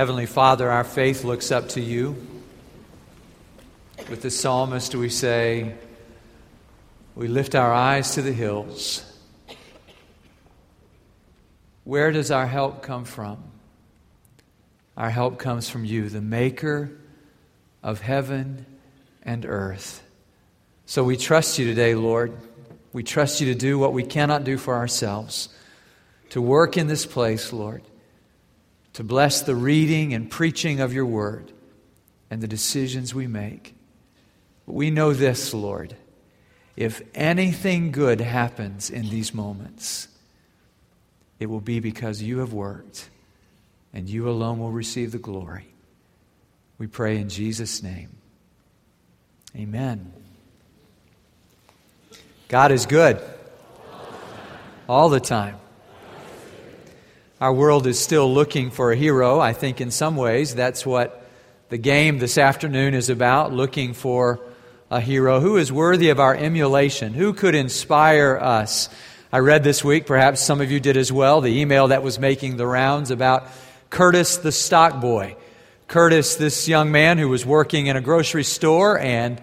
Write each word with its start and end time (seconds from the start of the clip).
Heavenly 0.00 0.24
Father, 0.24 0.70
our 0.70 0.82
faith 0.82 1.24
looks 1.24 1.52
up 1.52 1.68
to 1.68 1.80
you. 1.82 2.16
With 4.08 4.22
the 4.22 4.30
psalmist, 4.30 4.94
we 4.94 5.10
say, 5.10 5.74
We 7.14 7.28
lift 7.28 7.54
our 7.54 7.70
eyes 7.70 8.14
to 8.14 8.22
the 8.22 8.32
hills. 8.32 9.04
Where 11.84 12.12
does 12.12 12.30
our 12.30 12.46
help 12.46 12.82
come 12.82 13.04
from? 13.04 13.44
Our 14.96 15.10
help 15.10 15.38
comes 15.38 15.68
from 15.68 15.84
you, 15.84 16.08
the 16.08 16.22
maker 16.22 16.92
of 17.82 18.00
heaven 18.00 18.64
and 19.22 19.44
earth. 19.44 20.02
So 20.86 21.04
we 21.04 21.18
trust 21.18 21.58
you 21.58 21.66
today, 21.66 21.94
Lord. 21.94 22.32
We 22.94 23.02
trust 23.02 23.42
you 23.42 23.52
to 23.52 23.54
do 23.54 23.78
what 23.78 23.92
we 23.92 24.04
cannot 24.04 24.44
do 24.44 24.56
for 24.56 24.76
ourselves, 24.76 25.50
to 26.30 26.40
work 26.40 26.78
in 26.78 26.86
this 26.86 27.04
place, 27.04 27.52
Lord, 27.52 27.82
to 28.94 29.04
bless 29.04 29.42
the 29.42 29.54
reading 29.54 30.14
and 30.14 30.30
preaching 30.30 30.80
of 30.80 30.92
your 30.92 31.06
word 31.06 31.52
and 32.30 32.40
the 32.40 32.48
decisions 32.48 33.14
we 33.14 33.26
make. 33.26 33.74
But 34.66 34.74
we 34.74 34.90
know 34.90 35.12
this, 35.12 35.54
Lord. 35.54 35.96
If 36.76 37.02
anything 37.14 37.92
good 37.92 38.20
happens 38.20 38.90
in 38.90 39.10
these 39.10 39.34
moments, 39.34 40.08
it 41.38 41.46
will 41.46 41.60
be 41.60 41.80
because 41.80 42.22
you 42.22 42.38
have 42.38 42.52
worked 42.52 43.08
and 43.92 44.08
you 44.08 44.28
alone 44.28 44.58
will 44.58 44.70
receive 44.70 45.12
the 45.12 45.18
glory. 45.18 45.66
We 46.78 46.86
pray 46.86 47.18
in 47.18 47.28
Jesus' 47.28 47.82
name. 47.82 48.16
Amen. 49.56 50.12
God 52.48 52.72
is 52.72 52.86
good 52.86 53.20
all 54.88 55.08
the 55.08 55.20
time. 55.20 55.56
Our 57.40 57.54
world 57.54 57.86
is 57.86 57.98
still 57.98 58.30
looking 58.30 58.70
for 58.70 58.92
a 58.92 58.96
hero. 58.96 59.40
I 59.40 59.54
think 59.54 59.80
in 59.80 59.90
some 59.90 60.14
ways 60.14 60.54
that's 60.54 60.84
what 60.84 61.26
the 61.70 61.78
game 61.78 62.18
this 62.18 62.36
afternoon 62.36 62.92
is 62.92 63.08
about 63.08 63.50
looking 63.50 63.94
for 63.94 64.40
a 64.90 65.00
hero. 65.00 65.40
Who 65.40 65.56
is 65.56 65.72
worthy 65.72 66.10
of 66.10 66.20
our 66.20 66.34
emulation? 66.34 67.14
Who 67.14 67.32
could 67.32 67.54
inspire 67.54 68.36
us? 68.36 68.90
I 69.32 69.38
read 69.38 69.64
this 69.64 69.82
week, 69.82 70.04
perhaps 70.04 70.42
some 70.42 70.60
of 70.60 70.70
you 70.70 70.80
did 70.80 70.98
as 70.98 71.10
well, 71.10 71.40
the 71.40 71.60
email 71.60 71.88
that 71.88 72.02
was 72.02 72.18
making 72.18 72.58
the 72.58 72.66
rounds 72.66 73.10
about 73.10 73.46
Curtis 73.88 74.36
the 74.36 74.52
stock 74.52 75.00
boy. 75.00 75.34
Curtis, 75.88 76.34
this 76.34 76.68
young 76.68 76.92
man 76.92 77.16
who 77.16 77.30
was 77.30 77.46
working 77.46 77.86
in 77.86 77.96
a 77.96 78.02
grocery 78.02 78.44
store, 78.44 78.98
and 78.98 79.40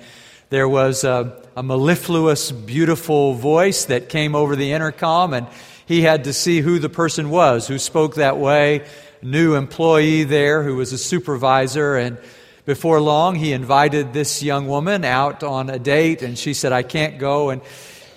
there 0.52 0.70
was 0.70 1.04
a, 1.04 1.42
a 1.56 1.64
mellifluous, 1.64 2.52
beautiful 2.52 3.34
voice 3.34 3.86
that 3.86 4.08
came 4.08 4.36
over 4.36 4.56
the 4.56 4.74
intercom, 4.74 5.34
and 5.34 5.48
he 5.88 6.02
had 6.02 6.26
to 6.26 6.34
see 6.34 6.60
who 6.60 6.80
the 6.80 6.90
person 6.90 7.30
was 7.30 7.68
who 7.68 7.80
spoke 7.80 8.16
that 8.16 8.38
way. 8.38 8.86
New 9.24 9.56
employee 9.56 10.26
there 10.26 10.62
who 10.62 10.76
was 10.76 10.94
a 10.94 10.98
supervisor, 10.98 11.96
and 11.96 12.20
before 12.66 13.00
long, 13.00 13.36
he 13.36 13.54
invited 13.54 14.12
this 14.12 14.44
young 14.44 14.68
woman 14.68 15.06
out 15.06 15.42
on 15.42 15.70
a 15.70 15.80
date, 15.80 16.22
and 16.22 16.38
she 16.38 16.54
said, 16.54 16.74
I 16.74 16.84
can't 16.84 17.18
go. 17.18 17.50
And 17.50 17.62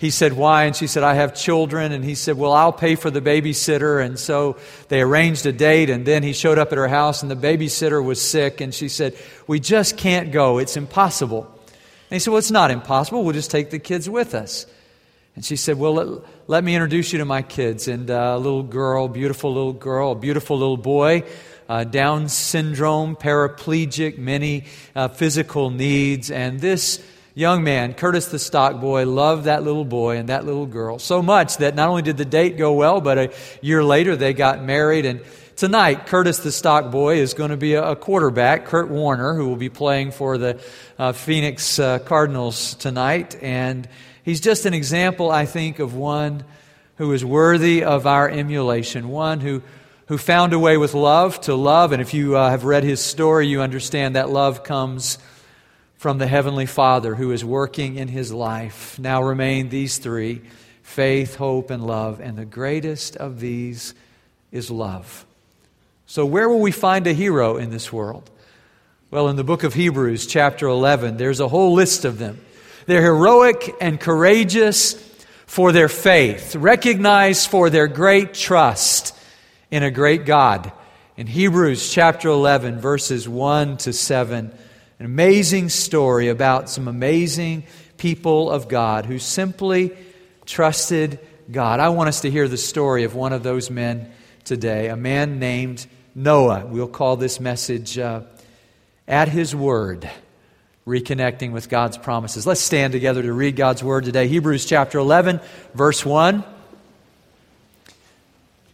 he 0.01 0.11
said, 0.11 0.33
Why? 0.33 0.65
And 0.65 0.75
she 0.75 0.89
said, 0.89 1.05
I 1.05 1.15
have 1.15 1.35
children. 1.35 1.93
And 1.93 2.05
he 2.05 2.17
said, 2.17 2.37
Well, 2.37 2.53
I'll 2.53 2.73
pay 2.73 2.97
for 2.97 3.11
the 3.11 3.21
babysitter. 3.21 4.05
And 4.05 4.19
so 4.19 4.57
they 4.89 5.01
arranged 5.01 5.47
a 5.47 5.53
date. 5.53 5.89
And 5.89 6.05
then 6.05 6.25
he 6.25 6.33
showed 6.33 6.59
up 6.59 6.73
at 6.73 6.79
her 6.79 6.89
house, 6.89 7.23
and 7.23 7.31
the 7.31 7.37
babysitter 7.37 8.05
was 8.05 8.21
sick. 8.21 8.61
And 8.61 8.75
she 8.75 8.89
said, 8.89 9.15
We 9.47 9.61
just 9.61 9.97
can't 9.97 10.33
go. 10.33 10.59
It's 10.59 10.77
impossible. 10.77 11.43
And 11.45 12.17
he 12.17 12.19
said, 12.19 12.31
Well, 12.31 12.39
it's 12.39 12.51
not 12.51 12.73
impossible. 12.73 13.23
We'll 13.23 13.35
just 13.35 13.53
take 13.53 13.71
the 13.71 13.79
kids 13.79 14.11
with 14.11 14.35
us. 14.35 14.67
And 15.37 15.45
she 15.45 15.57
said, 15.57 15.79
Well, 15.79 15.95
let, 15.95 16.23
let 16.49 16.65
me 16.65 16.75
introduce 16.75 17.13
you 17.13 17.19
to 17.19 17.25
my 17.25 17.43
kids. 17.43 17.89
And 17.89 18.11
uh, 18.11 18.35
a 18.37 18.39
little 18.39 18.63
girl, 18.63 19.09
beautiful 19.09 19.53
little 19.53 19.73
girl, 19.73 20.15
beautiful 20.15 20.59
little 20.59 20.77
boy. 20.77 21.25
Uh, 21.69 21.85
Down 21.85 22.29
syndrome, 22.29 23.15
paraplegic, 23.15 24.19
many 24.19 24.65
uh, 24.97 25.07
physical 25.07 25.71
needs. 25.71 26.31
And 26.31 26.59
this 26.59 27.01
young 27.35 27.63
man, 27.63 27.95
Curtis 27.95 28.27
the 28.27 28.39
stock 28.39 28.81
boy, 28.81 29.07
loved 29.07 29.45
that 29.45 29.63
little 29.63 29.85
boy 29.85 30.17
and 30.17 30.29
that 30.29 30.45
little 30.45 30.67
girl 30.67 30.99
so 30.99 31.23
much 31.23 31.59
that 31.59 31.75
not 31.75 31.89
only 31.89 32.03
did 32.03 32.17
the 32.17 32.25
date 32.25 32.57
go 32.57 32.73
well, 32.73 33.01
but 33.01 33.19
a 33.19 33.33
year 33.63 33.85
later 33.85 34.17
they 34.17 34.35
got 34.35 34.63
married. 34.63 35.07
And 35.07 35.21
tonight, 35.55 36.07
Curtis 36.07 36.39
the 36.39 36.51
stock 36.51 36.91
boy 36.91 37.19
is 37.19 37.35
going 37.35 37.51
to 37.51 37.57
be 37.57 37.75
a 37.75 37.95
quarterback, 37.95 38.65
Kurt 38.65 38.89
Warner, 38.89 39.35
who 39.35 39.49
will 39.49 39.57
be 39.57 39.71
playing 39.71 40.11
for 40.11 40.39
the 40.39 40.61
uh, 40.99 41.13
Phoenix 41.13 41.79
uh, 41.79 42.01
Cardinals 42.01 42.75
tonight. 42.75 43.37
And 43.41 43.89
he's 44.25 44.41
just 44.41 44.67
an 44.67 44.75
example, 44.75 45.31
I 45.31 45.47
think, 45.47 45.79
of 45.79 45.95
one 45.95 46.45
who 46.97 47.13
is 47.13 47.25
worthy 47.25 47.83
of 47.83 48.07
our 48.07 48.29
emulation, 48.29 49.09
one 49.09 49.41
who 49.41 49.63
who 50.11 50.19
found 50.19 50.53
a 50.53 50.59
way 50.59 50.77
with 50.77 50.93
love 50.93 51.41
to 51.41 51.55
love. 51.55 51.93
And 51.93 52.03
if 52.03 52.13
you 52.15 52.37
uh, 52.37 52.51
have 52.51 52.65
read 52.65 52.83
his 52.83 52.99
story, 52.99 53.47
you 53.47 53.63
understand 53.63 54.17
that 54.17 54.29
love 54.29 54.65
comes 54.65 55.19
from 55.99 56.19
the 56.19 56.27
Heavenly 56.27 56.67
Father 56.67 57.15
who 57.15 57.31
is 57.31 57.45
working 57.45 57.95
in 57.95 58.09
his 58.09 58.33
life. 58.33 58.99
Now 58.99 59.23
remain 59.23 59.69
these 59.69 59.99
three 59.99 60.43
faith, 60.83 61.37
hope, 61.37 61.71
and 61.71 61.87
love. 61.87 62.19
And 62.19 62.37
the 62.37 62.45
greatest 62.45 63.15
of 63.19 63.39
these 63.39 63.95
is 64.51 64.69
love. 64.69 65.25
So, 66.07 66.27
where 66.27 66.49
will 66.49 66.59
we 66.59 66.73
find 66.73 67.07
a 67.07 67.13
hero 67.13 67.57
in 67.57 67.71
this 67.71 67.93
world? 67.93 68.29
Well, 69.13 69.29
in 69.29 69.37
the 69.37 69.45
book 69.45 69.63
of 69.63 69.75
Hebrews, 69.75 70.27
chapter 70.27 70.67
11, 70.67 71.19
there's 71.19 71.39
a 71.39 71.47
whole 71.47 71.73
list 71.75 72.05
of 72.05 72.19
them. 72.19 72.41
They're 72.87 73.03
heroic 73.03 73.75
and 73.81 74.01
courageous 74.01 74.95
for 75.47 75.73
their 75.73 75.89
faith, 75.89 76.55
recognized 76.55 77.51
for 77.51 77.71
their 77.71 77.89
great 77.89 78.35
trust 78.35 79.17
in 79.71 79.83
a 79.83 79.91
great 79.91 80.25
God. 80.25 80.73
In 81.17 81.27
Hebrews 81.27 81.93
chapter 81.93 82.29
11, 82.29 82.81
verses 82.81 83.29
1 83.29 83.77
to 83.79 83.93
7, 83.93 84.53
an 84.99 85.07
amazing 85.07 85.69
story 85.69 86.29
about 86.29 86.71
some 86.71 86.89
amazing 86.89 87.65
people 87.97 88.51
of 88.51 88.69
God 88.69 89.07
who 89.07 89.19
simply 89.19 89.97
trusted 90.47 91.19
God. 91.51 91.81
I 91.81 91.91
want 91.91 92.09
us 92.09 92.21
to 92.23 92.31
hear 92.31 92.49
the 92.49 92.57
story 92.57 93.05
of 93.05 93.15
one 93.15 93.33
of 93.33 93.43
those 93.43 93.71
men 93.71 94.11
today, 94.45 94.89
a 94.89 94.97
man 94.97 95.39
named 95.39 95.87
Noah. 96.15 96.67
We'll 96.67 96.89
call 96.89 97.17
this 97.17 97.41
message 97.41 97.99
uh, 97.99 98.23
At 99.07 99.29
His 99.29 99.55
Word, 99.55 100.09
reconnecting 100.87 101.53
with 101.53 101.69
God's 101.69 101.99
promises. 101.99 102.47
Let's 102.47 102.61
stand 102.61 102.93
together 102.93 103.23
to 103.23 103.33
read 103.33 103.57
God's 103.57 103.83
Word 103.85 104.05
today. 104.05 104.29
Hebrews 104.29 104.65
chapter 104.65 104.99
11, 104.99 105.41
verse 105.75 106.05
1. 106.05 106.43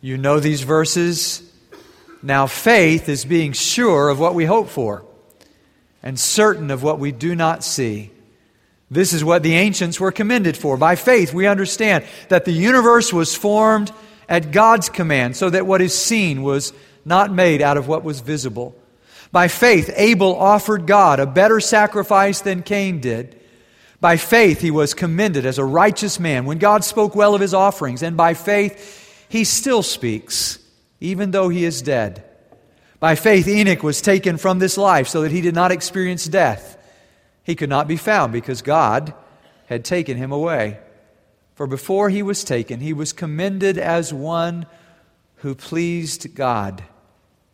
You 0.00 0.16
know 0.16 0.39
these 0.39 0.62
verses. 0.62 1.43
Now, 2.22 2.47
faith 2.47 3.09
is 3.09 3.25
being 3.25 3.53
sure 3.53 4.09
of 4.09 4.19
what 4.21 4.34
we 4.34 4.45
hope 4.45 4.69
for 4.69 5.05
and 6.03 6.19
certain 6.19 6.71
of 6.71 6.83
what 6.83 6.99
we 6.99 7.12
do 7.12 7.34
not 7.34 7.65
see. 7.65 8.11
This 8.91 9.12
is 9.12 9.25
what 9.25 9.43
the 9.43 9.55
ancients 9.55 9.99
were 9.99 10.12
commended 10.12 10.56
for. 10.56 10.77
By 10.77 10.95
faith, 10.95 11.34
we 11.34 11.49
understand 11.49 12.05
that 12.28 12.45
the 12.45 12.53
universe 12.53 13.12
was 13.12 13.34
formed 13.34 13.91
at 14.28 14.53
God's 14.53 14.89
command, 14.89 15.37
so 15.37 15.50
that 15.50 15.66
what 15.66 15.81
is 15.81 15.97
seen 15.97 16.43
was 16.43 16.72
not 17.05 17.33
made 17.33 17.62
out 17.62 17.77
of 17.77 17.89
what 17.89 18.05
was 18.05 18.21
visible. 18.21 18.77
By 19.32 19.48
faith, 19.48 19.91
Abel 19.97 20.34
offered 20.37 20.87
God 20.87 21.20
a 21.20 21.26
better 21.26 21.60
sacrifice 21.60 22.41
than 22.41 22.62
Cain 22.62 23.00
did. 23.00 23.41
By 24.00 24.16
faith, 24.16 24.60
he 24.60 24.70
was 24.70 24.94
commended 24.94 25.47
as 25.47 25.59
a 25.59 25.64
righteous 25.64 26.20
man 26.20 26.44
when 26.44 26.59
God 26.59 26.84
spoke 26.84 27.14
well 27.14 27.34
of 27.34 27.41
his 27.41 27.54
offerings. 27.54 28.03
And 28.03 28.16
by 28.16 28.34
faith, 28.34 29.26
he 29.28 29.44
still 29.44 29.82
speaks, 29.82 30.59
even 31.00 31.31
though 31.31 31.48
he 31.48 31.65
is 31.65 31.82
dead. 31.82 32.22
By 33.00 33.15
faith, 33.15 33.48
Enoch 33.48 33.82
was 33.82 34.00
taken 34.00 34.36
from 34.36 34.59
this 34.59 34.78
life 34.78 35.09
so 35.09 35.22
that 35.22 35.32
he 35.32 35.41
did 35.41 35.54
not 35.54 35.72
experience 35.72 36.26
death. 36.26 36.76
He 37.42 37.54
could 37.54 37.69
not 37.69 37.88
be 37.88 37.97
found 37.97 38.32
because 38.32 38.62
God 38.62 39.15
had 39.66 39.84
taken 39.84 40.16
him 40.16 40.32
away. 40.32 40.78
For 41.54 41.66
before 41.66 42.10
he 42.10 42.22
was 42.22 42.44
taken, 42.44 42.81
he 42.81 42.92
was 42.92 43.12
commended 43.12 43.78
as 43.78 44.12
one 44.12 44.66
who 45.36 45.54
pleased 45.54 46.34
God. 46.34 46.82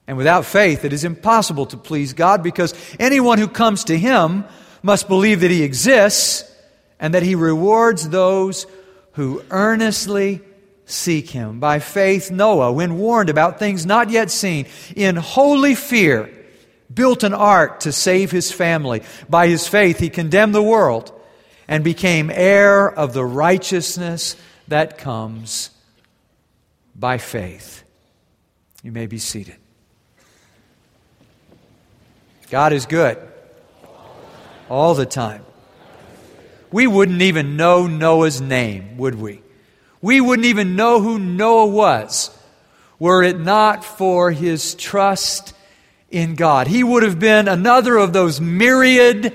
And 0.07 0.17
without 0.17 0.45
faith, 0.45 0.85
it 0.85 0.93
is 0.93 1.05
impossible 1.05 1.67
to 1.67 1.77
please 1.77 2.13
God 2.13 2.43
because 2.43 2.75
anyone 2.99 3.39
who 3.39 3.49
comes 3.49 3.85
to 3.85 3.97
him 3.97 4.45
must 4.83 5.09
believe 5.09 5.41
that 5.41 5.51
he 5.51 5.63
exists 5.63 6.51
and 6.99 7.15
that 7.15 7.23
he 7.23 7.35
rewards 7.35 8.09
those 8.09 8.67
who 9.13 9.43
earnestly 9.51 10.41
seek 10.87 11.31
him. 11.31 11.61
By 11.61 11.79
faith, 11.79 12.31
Noah, 12.31 12.73
when 12.73 12.99
warned 12.99 13.31
about 13.31 13.59
things 13.59 13.87
not 13.87 14.11
yet 14.11 14.31
seen, 14.31 14.67
in 14.97 15.17
holy 15.17 15.75
fear, 15.75 16.33
built 16.93 17.23
an 17.23 17.35
ark 17.35 17.81
to 17.81 17.93
save 17.93 18.31
his 18.31 18.53
family. 18.53 19.03
By 19.29 19.49
his 19.49 19.69
faith, 19.69 19.99
he 19.99 20.11
condemned 20.11 20.55
the 20.55 20.63
world 20.63 21.13
and 21.69 21.85
became 21.85 22.31
heir 22.31 22.91
of 22.91 23.13
the 23.13 23.25
righteousness 23.25 24.37
that 24.69 24.99
comes 24.99 25.71
by 26.95 27.19
faith. 27.19 27.85
You 28.83 28.93
may 28.93 29.07
be 29.07 29.19
seated. 29.19 29.57
God 32.53 32.75
is 32.75 32.85
good 32.85 33.17
all 34.69 34.95
the 34.95 35.07
time. 35.07 35.43
We 36.71 36.87
wouldn't 36.87 37.23
even 37.23 37.57
know 37.57 37.87
Noah's 37.87 38.43
name, 38.43 38.99
would 38.99 39.15
we? 39.15 39.41
We 40.03 40.21
wouldn't 40.21 40.45
even 40.45 40.77
know 40.77 41.01
who 41.01 41.19
Noah 41.19 41.69
was 41.69 42.31
were 42.99 43.23
it 43.23 43.41
not 43.41 43.87
for 43.87 44.33
his 44.33 44.75
trust 44.75 45.55
in 46.11 46.35
God. 46.35 46.67
He 46.67 46.85
would 46.85 47.05
have 47.05 47.19
been 47.19 47.49
another 47.49 47.97
of 47.97 48.13
those 48.13 48.39
myriad, 48.39 49.35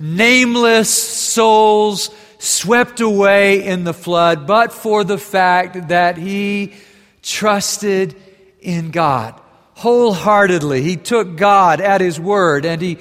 nameless 0.00 0.88
souls 0.88 2.08
swept 2.38 3.00
away 3.00 3.62
in 3.62 3.84
the 3.84 3.92
flood, 3.92 4.46
but 4.46 4.72
for 4.72 5.04
the 5.04 5.18
fact 5.18 5.88
that 5.88 6.16
he 6.16 6.72
trusted 7.20 8.16
in 8.62 8.90
God 8.90 9.38
wholeheartedly. 9.84 10.80
He 10.80 10.96
took 10.96 11.36
God 11.36 11.78
at 11.78 12.00
his 12.00 12.18
word 12.18 12.64
and 12.64 12.80
he 12.80 12.96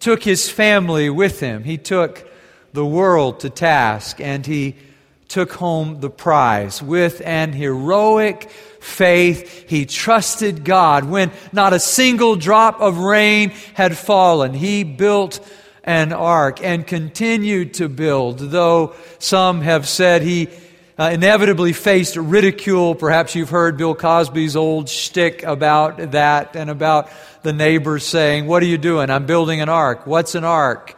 took 0.00 0.22
his 0.22 0.48
family 0.48 1.10
with 1.10 1.40
him. 1.40 1.62
He 1.62 1.76
took 1.76 2.26
the 2.72 2.86
world 2.86 3.40
to 3.40 3.50
task 3.50 4.18
and 4.18 4.46
he 4.46 4.74
took 5.28 5.52
home 5.52 6.00
the 6.00 6.08
prize 6.08 6.82
with 6.82 7.20
an 7.26 7.52
heroic 7.52 8.50
faith. 8.80 9.68
He 9.68 9.84
trusted 9.84 10.64
God 10.64 11.04
when 11.04 11.32
not 11.52 11.74
a 11.74 11.78
single 11.78 12.36
drop 12.36 12.80
of 12.80 12.96
rain 12.96 13.50
had 13.74 13.98
fallen. 13.98 14.54
He 14.54 14.84
built 14.84 15.38
an 15.84 16.14
ark 16.14 16.64
and 16.64 16.86
continued 16.86 17.74
to 17.74 17.90
build, 17.90 18.38
though 18.38 18.94
some 19.18 19.60
have 19.60 19.86
said 19.86 20.22
he 20.22 20.48
uh, 21.02 21.10
inevitably 21.10 21.72
faced 21.72 22.14
ridicule. 22.14 22.94
Perhaps 22.94 23.34
you've 23.34 23.50
heard 23.50 23.76
Bill 23.76 23.92
Cosby's 23.92 24.54
old 24.54 24.88
shtick 24.88 25.42
about 25.42 26.12
that 26.12 26.54
and 26.54 26.70
about 26.70 27.10
the 27.42 27.52
neighbors 27.52 28.06
saying, 28.06 28.46
What 28.46 28.62
are 28.62 28.66
you 28.66 28.78
doing? 28.78 29.10
I'm 29.10 29.26
building 29.26 29.60
an 29.60 29.68
ark. 29.68 30.06
What's 30.06 30.36
an 30.36 30.44
ark? 30.44 30.96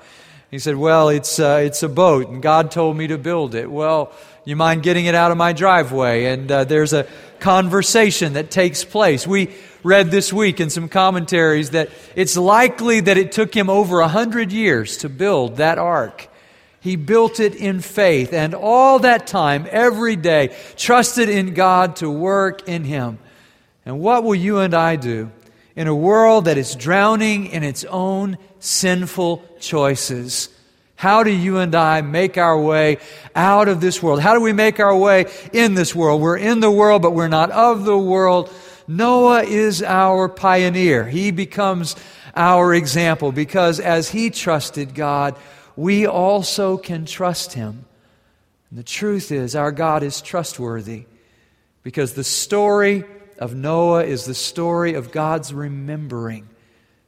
He 0.51 0.59
said, 0.59 0.77
Well, 0.77 1.09
it's, 1.09 1.41
uh, 1.41 1.62
it's 1.65 1.83
a 1.83 1.89
boat, 1.89 2.29
and 2.29 2.43
God 2.43 2.71
told 2.71 2.99
me 2.99 3.06
to 3.06 3.17
build 3.17 3.55
it. 3.55 3.71
Well, 3.71 4.12
you 4.45 4.56
mind 4.56 4.83
getting 4.83 5.06
it 5.06 5.15
out 5.15 5.31
of 5.31 5.39
my 5.39 5.55
driveway? 5.55 6.27
And 6.27 6.53
uh, 6.53 6.65
there's 6.65 6.93
a 6.93 7.07
conversation 7.41 8.35
that 8.35 8.50
takes 8.50 8.85
place. 8.85 9.27
We 9.27 9.55
read 9.83 10.11
this 10.11 10.35
week 10.35 10.61
in 10.61 10.69
some 10.69 10.91
commentaries 10.91 11.71
that 11.71 11.89
it's 12.15 12.37
likely 12.37 13.00
that 13.00 13.17
it 13.17 13.33
took 13.33 13.57
him 13.57 13.71
over 13.71 14.00
a 14.00 14.09
hundred 14.09 14.53
years 14.53 14.99
to 14.99 15.09
build 15.09 15.57
that 15.57 15.79
ark. 15.79 16.29
He 16.85 16.97
built 16.97 17.41
it 17.41 17.55
in 17.55 17.81
faith, 17.81 18.35
and 18.35 18.53
all 18.55 18.99
that 18.99 19.27
time, 19.27 19.67
every 19.71 20.17
day, 20.17 20.55
trusted 20.77 21.31
in 21.31 21.55
God 21.55 21.97
to 21.97 22.11
work 22.11 22.69
in 22.69 22.85
him. 22.85 23.19
And 23.87 24.01
what 24.01 24.23
will 24.23 24.35
you 24.35 24.59
and 24.59 24.75
I 24.75 24.97
do 24.97 25.31
in 25.75 25.89
a 25.89 25.95
world 25.95 26.45
that 26.45 26.59
is 26.59 26.77
drowning 26.77 27.47
in 27.47 27.63
its 27.63 27.85
own 27.85 28.37
sinful 28.61 29.43
choices? 29.61 30.51
How 30.95 31.23
do 31.23 31.31
you 31.31 31.57
and 31.57 31.75
I 31.75 32.03
make 32.03 32.37
our 32.37 32.61
way 32.61 32.99
out 33.35 33.69
of 33.69 33.81
this 33.81 34.03
world? 34.03 34.21
How 34.21 34.35
do 34.35 34.43
we 34.43 34.53
make 34.53 34.79
our 34.79 34.95
way 34.95 35.25
in 35.55 35.73
this 35.73 35.95
world? 35.95 36.21
We're 36.21 36.37
in 36.37 36.61
the 36.61 36.71
world, 36.71 37.01
but 37.01 37.13
we're 37.15 37.29
not 37.29 37.51
of 37.51 37.87
the 37.87 37.97
world. 37.97 38.53
Noah 38.87 39.45
is 39.45 39.83
our 39.83 40.29
pioneer. 40.29 41.07
He 41.07 41.31
becomes 41.31 41.97
our 42.37 42.75
example 42.75 43.33
because 43.33 43.81
as 43.81 44.11
he 44.11 44.29
trusted 44.29 44.95
God, 44.95 45.35
we 45.76 46.06
also 46.06 46.76
can 46.76 47.06
trust 47.06 47.53
him. 47.53 47.85
And 48.71 48.79
the 48.79 48.85
truth 48.85 49.31
is, 49.32 49.55
our 49.55 49.73
God 49.73 50.03
is 50.03 50.21
trustworthy 50.21 51.06
because 51.82 52.15
the 52.15 52.25
story 52.25 53.05
of 53.38 53.55
Noah 53.55 54.05
is 54.05 54.25
the 54.25 54.35
story 54.35 54.94
of 54.94 55.12
God's 55.12 55.53
remembering. 55.53 56.49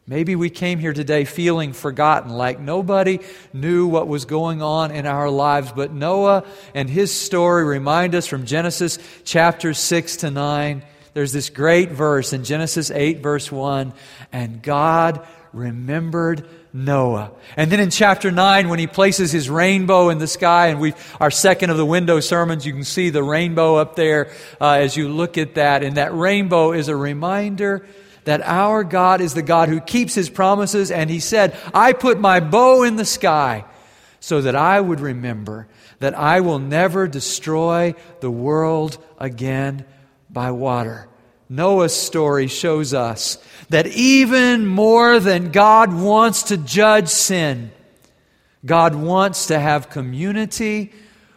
Maybe 0.08 0.36
we 0.36 0.50
came 0.50 0.78
here 0.78 0.92
today 0.92 1.24
feeling 1.24 1.72
forgotten, 1.72 2.30
like 2.30 2.60
nobody 2.60 3.18
knew 3.52 3.88
what 3.88 4.06
was 4.06 4.24
going 4.24 4.62
on 4.62 4.92
in 4.92 5.04
our 5.04 5.28
lives. 5.28 5.72
But 5.72 5.92
Noah 5.92 6.44
and 6.74 6.88
his 6.88 7.12
story 7.12 7.64
remind 7.64 8.14
us 8.14 8.26
from 8.26 8.46
Genesis 8.46 8.98
chapter 9.24 9.74
6 9.74 10.18
to 10.18 10.30
9. 10.30 10.84
There's 11.12 11.32
this 11.32 11.50
great 11.50 11.90
verse 11.90 12.32
in 12.32 12.44
Genesis 12.44 12.90
8, 12.90 13.20
verse 13.20 13.50
1 13.50 13.94
and 14.32 14.62
God 14.62 15.26
remembered 15.52 16.46
Noah. 16.76 17.32
And 17.56 17.72
then 17.72 17.80
in 17.80 17.88
chapter 17.88 18.30
9, 18.30 18.68
when 18.68 18.78
he 18.78 18.86
places 18.86 19.32
his 19.32 19.48
rainbow 19.48 20.10
in 20.10 20.18
the 20.18 20.26
sky, 20.26 20.66
and 20.66 20.78
we 20.78 20.92
our 21.18 21.30
second 21.30 21.70
of 21.70 21.78
the 21.78 21.86
window 21.86 22.20
sermons, 22.20 22.66
you 22.66 22.74
can 22.74 22.84
see 22.84 23.08
the 23.08 23.22
rainbow 23.22 23.76
up 23.76 23.96
there 23.96 24.30
uh, 24.60 24.72
as 24.72 24.94
you 24.94 25.08
look 25.08 25.38
at 25.38 25.54
that. 25.54 25.82
And 25.82 25.96
that 25.96 26.14
rainbow 26.14 26.72
is 26.72 26.88
a 26.88 26.96
reminder 26.96 27.86
that 28.24 28.42
our 28.42 28.84
God 28.84 29.22
is 29.22 29.32
the 29.32 29.42
God 29.42 29.70
who 29.70 29.80
keeps 29.80 30.14
his 30.14 30.28
promises. 30.28 30.90
And 30.90 31.08
he 31.08 31.18
said, 31.18 31.56
I 31.72 31.94
put 31.94 32.20
my 32.20 32.40
bow 32.40 32.82
in 32.82 32.96
the 32.96 33.06
sky 33.06 33.64
so 34.20 34.42
that 34.42 34.54
I 34.54 34.78
would 34.78 35.00
remember 35.00 35.68
that 36.00 36.14
I 36.14 36.40
will 36.40 36.58
never 36.58 37.08
destroy 37.08 37.94
the 38.20 38.30
world 38.30 38.98
again 39.18 39.86
by 40.28 40.50
water. 40.50 41.08
Noah's 41.48 41.94
story 41.94 42.48
shows 42.48 42.92
us 42.92 43.38
that 43.68 43.86
even 43.86 44.66
more 44.66 45.20
than 45.20 45.52
God 45.52 45.92
wants 45.92 46.44
to 46.44 46.56
judge 46.56 47.08
sin, 47.08 47.70
God 48.64 48.94
wants 48.94 49.46
to 49.46 49.58
have 49.58 49.90
community 49.90 50.92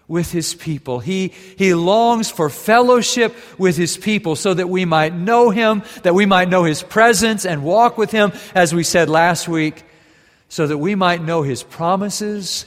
with 0.07 0.31
his 0.31 0.55
people. 0.55 0.99
He, 0.99 1.27
he 1.57 1.75
longs 1.75 2.31
for 2.31 2.49
fellowship 2.49 3.35
with 3.59 3.77
his 3.77 3.95
people 3.95 4.35
so 4.35 4.53
that 4.55 4.67
we 4.67 4.83
might 4.83 5.13
know 5.13 5.51
him, 5.51 5.83
that 6.01 6.15
we 6.15 6.25
might 6.25 6.49
know 6.49 6.63
his 6.63 6.81
presence 6.81 7.45
and 7.45 7.63
walk 7.63 7.97
with 7.97 8.09
him, 8.09 8.33
as 8.55 8.73
we 8.73 8.83
said 8.83 9.07
last 9.07 9.47
week, 9.47 9.83
so 10.49 10.65
that 10.65 10.79
we 10.79 10.95
might 10.95 11.21
know 11.21 11.43
his 11.43 11.61
promises 11.61 12.65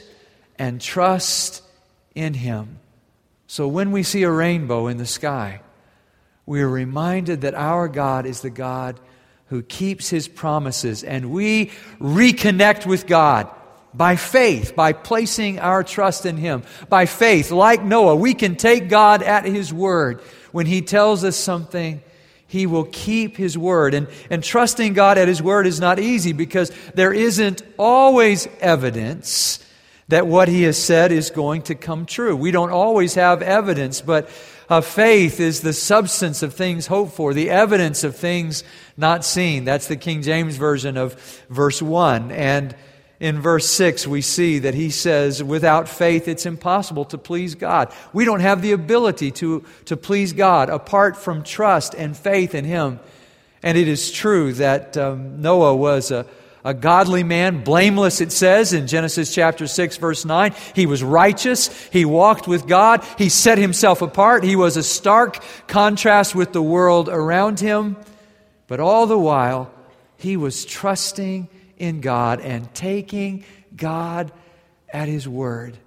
and 0.57 0.79
trust 0.79 1.61
in 2.15 2.33
him. 2.33 2.79
So 3.47 3.67
when 3.67 3.91
we 3.91 4.03
see 4.03 4.23
a 4.23 4.31
rainbow 4.31 4.87
in 4.87 4.97
the 4.97 5.05
sky, 5.05 5.59
we 6.45 6.61
are 6.61 6.69
reminded 6.69 7.41
that 7.41 7.55
our 7.55 7.87
God 7.87 8.25
is 8.25 8.41
the 8.41 8.49
God 8.49 8.99
who 9.47 9.61
keeps 9.61 10.09
his 10.09 10.27
promises, 10.27 11.03
and 11.03 11.31
we 11.31 11.67
reconnect 11.99 12.85
with 12.85 13.07
God 13.07 13.49
by 13.93 14.15
faith, 14.15 14.75
by 14.75 14.93
placing 14.93 15.59
our 15.59 15.83
trust 15.83 16.25
in 16.25 16.37
Him. 16.37 16.63
By 16.89 17.05
faith, 17.05 17.51
like 17.51 17.83
Noah, 17.83 18.15
we 18.15 18.33
can 18.33 18.55
take 18.55 18.89
God 18.89 19.21
at 19.21 19.45
His 19.45 19.71
word. 19.71 20.21
When 20.51 20.65
He 20.65 20.81
tells 20.81 21.23
us 21.23 21.35
something, 21.35 22.01
He 22.47 22.65
will 22.65 22.85
keep 22.85 23.37
His 23.37 23.57
word. 23.57 23.93
And, 23.93 24.07
and 24.29 24.43
trusting 24.43 24.93
God 24.93 25.17
at 25.17 25.27
His 25.27 25.41
word 25.41 25.67
is 25.67 25.79
not 25.79 25.99
easy 25.99 26.33
because 26.33 26.71
there 26.95 27.13
isn't 27.13 27.61
always 27.77 28.47
evidence 28.59 29.59
that 30.07 30.27
what 30.27 30.47
He 30.47 30.63
has 30.63 30.81
said 30.81 31.11
is 31.11 31.29
going 31.29 31.63
to 31.63 31.75
come 31.75 32.05
true. 32.05 32.35
We 32.35 32.51
don't 32.51 32.71
always 32.71 33.15
have 33.15 33.41
evidence, 33.41 34.01
but 34.01 34.29
uh, 34.69 34.81
faith 34.81 35.39
is 35.39 35.61
the 35.61 35.73
substance 35.73 36.43
of 36.43 36.53
things 36.53 36.87
hoped 36.87 37.13
for, 37.13 37.33
the 37.33 37.49
evidence 37.49 38.03
of 38.03 38.15
things 38.15 38.63
not 38.97 39.25
seen. 39.25 39.65
That's 39.65 39.87
the 39.87 39.97
King 39.97 40.21
James 40.21 40.55
Version 40.55 40.97
of 40.97 41.15
verse 41.49 41.81
1. 41.81 42.31
And 42.31 42.75
in 43.19 43.39
verse 43.39 43.69
6, 43.69 44.07
we 44.07 44.21
see 44.21 44.59
that 44.59 44.73
he 44.73 44.89
says, 44.89 45.41
without 45.41 45.87
faith, 45.87 46.27
it's 46.27 46.45
impossible 46.45 47.05
to 47.05 47.17
please 47.17 47.55
God. 47.55 47.93
We 48.11 48.25
don't 48.25 48.41
have 48.41 48.61
the 48.61 48.73
ability 48.73 49.31
to, 49.31 49.63
to 49.85 49.95
please 49.95 50.33
God 50.33 50.69
apart 50.69 51.15
from 51.15 51.43
trust 51.43 51.93
and 51.95 52.17
faith 52.17 52.53
in 52.53 52.65
him. 52.65 52.99
And 53.61 53.77
it 53.77 53.87
is 53.87 54.11
true 54.11 54.51
that 54.53 54.97
um, 54.97 55.41
Noah 55.41 55.75
was 55.75 56.11
a, 56.11 56.25
a 56.63 56.73
godly 56.73 57.23
man, 57.23 57.63
blameless, 57.63 58.21
it 58.21 58.31
says 58.31 58.73
in 58.73 58.87
Genesis 58.87 59.33
chapter 59.33 59.67
6, 59.67 59.97
verse 59.97 60.25
9. 60.25 60.53
He 60.73 60.85
was 60.85 61.03
righteous. 61.03 61.67
He 61.89 62.05
walked 62.05 62.47
with 62.47 62.67
God. 62.67 63.05
He 63.17 63.29
set 63.29 63.57
himself 63.57 64.01
apart. 64.01 64.43
He 64.43 64.55
was 64.55 64.77
a 64.77 64.83
stark 64.83 65.43
contrast 65.67 66.35
with 66.35 66.53
the 66.53 66.63
world 66.63 67.09
around 67.09 67.59
him. 67.59 67.97
But 68.67 68.79
all 68.79 69.07
the 69.07 69.19
while, 69.19 69.71
he 70.17 70.37
was 70.37 70.65
trusting 70.65 71.49
in 71.77 71.99
God 71.99 72.39
and 72.39 72.73
taking 72.73 73.43
God 73.75 74.31
at 74.89 75.07
His 75.07 75.27
word. 75.27 75.77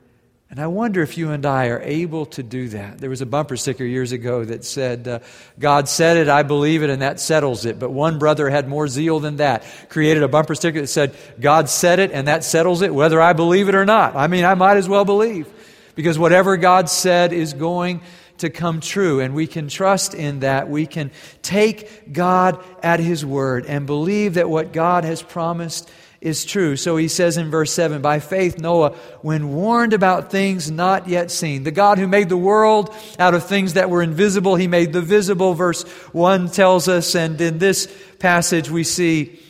And 0.49 0.61
I 0.61 0.69
wonder 0.69 1.03
if 1.03 1.19
you 1.19 1.33
and 1.33 1.45
I 1.45 1.67
are 1.67 1.81
able 1.81 2.25
to 2.27 2.43
do 2.43 2.69
that. 2.69 2.99
There 2.99 3.11
was 3.11 3.21
a 3.21 3.27
bumper 3.27 3.57
sticker 3.57 3.85
years 3.85 4.13
ago 4.13 4.45
that 4.45 4.65
said, 4.65 5.09
uh, 5.09 5.19
God 5.59 5.89
said 5.89 6.17
it, 6.17 6.29
I 6.29 6.45
believe 6.45 6.85
it, 6.85 6.91
and 6.91 7.03
that 7.03 7.19
settles 7.19 7.65
it. 7.65 7.81
But 7.81 7.91
one 7.91 8.21
brother 8.21 8.49
had 8.49 8.69
more 8.69 8.87
zeal 8.87 9.19
than 9.19 9.37
that. 9.37 9.65
Created 9.89 10.23
a 10.23 10.29
bumper 10.29 10.55
sticker 10.55 10.81
that 10.81 10.87
said, 10.87 11.17
God 11.41 11.69
said 11.69 11.99
it, 11.99 12.13
and 12.13 12.29
that 12.29 12.45
settles 12.45 12.83
it, 12.83 12.95
whether 12.95 13.21
I 13.21 13.33
believe 13.33 13.69
it 13.69 13.75
or 13.75 13.85
not. 13.85 14.15
I 14.15 14.29
mean, 14.29 14.45
I 14.45 14.55
might 14.55 14.77
as 14.77 14.89
well 14.89 15.05
believe. 15.05 15.49
Because 15.97 16.19
whatever 16.19 16.57
God 16.57 16.89
said 16.89 17.33
is 17.33 17.53
going 17.53 18.03
to 18.39 18.51
come 18.51 18.81
true, 18.81 19.21
and 19.21 19.35
we 19.35 19.47
can 19.47 19.67
trust 19.67 20.15
in 20.15 20.41
that. 20.41 20.69
We 20.69 20.87
can 20.87 21.11
take 21.43 22.13
God 22.13 22.63
at 22.83 23.01
His 23.01 23.27
word 23.27 23.67
and 23.67 23.87
believe 23.87 24.35
that 24.35 24.49
what 24.49 24.73
God 24.73 25.05
has 25.05 25.23
promised 25.23 25.91
is 26.21 26.45
true. 26.45 26.77
So 26.77 26.97
he 26.97 27.09
says 27.09 27.37
in 27.37 27.51
verse 27.51 27.73
7 27.73 28.03
By 28.03 28.21
faith, 28.21 28.59
Noah, 28.59 28.91
when 29.21 29.53
warned 29.53 29.93
about 29.93 30.31
things 30.31 30.71
not 30.71 31.09
yet 31.09 31.31
seen, 31.31 31.63
the 31.63 31.71
God 31.71 31.99
who 31.99 32.07
made 32.07 32.29
the 32.29 32.37
world 32.37 32.95
out 33.19 33.35
of 33.35 33.45
things 33.45 33.75
that 33.75 33.91
were 33.91 34.03
invisible, 34.03 34.57
he 34.57 34.67
made 34.67 34.93
the 34.93 35.03
visible. 35.03 35.55
Verse 35.55 35.83
1 36.13 36.51
tells 36.51 36.89
us, 36.89 37.15
and 37.15 37.41
in 37.41 37.59
this 37.59 37.93
passage 38.19 38.71
we 38.71 38.85
see 38.85 39.41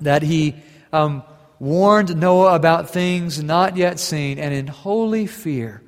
that 0.00 0.22
he 0.22 0.56
um, 0.92 1.22
warned 1.58 2.16
Noah 2.16 2.54
about 2.54 2.90
things 2.90 3.42
not 3.42 3.76
yet 3.76 3.98
seen, 3.98 4.38
and 4.38 4.52
in 4.52 4.66
holy 4.66 5.26
fear, 5.26 5.82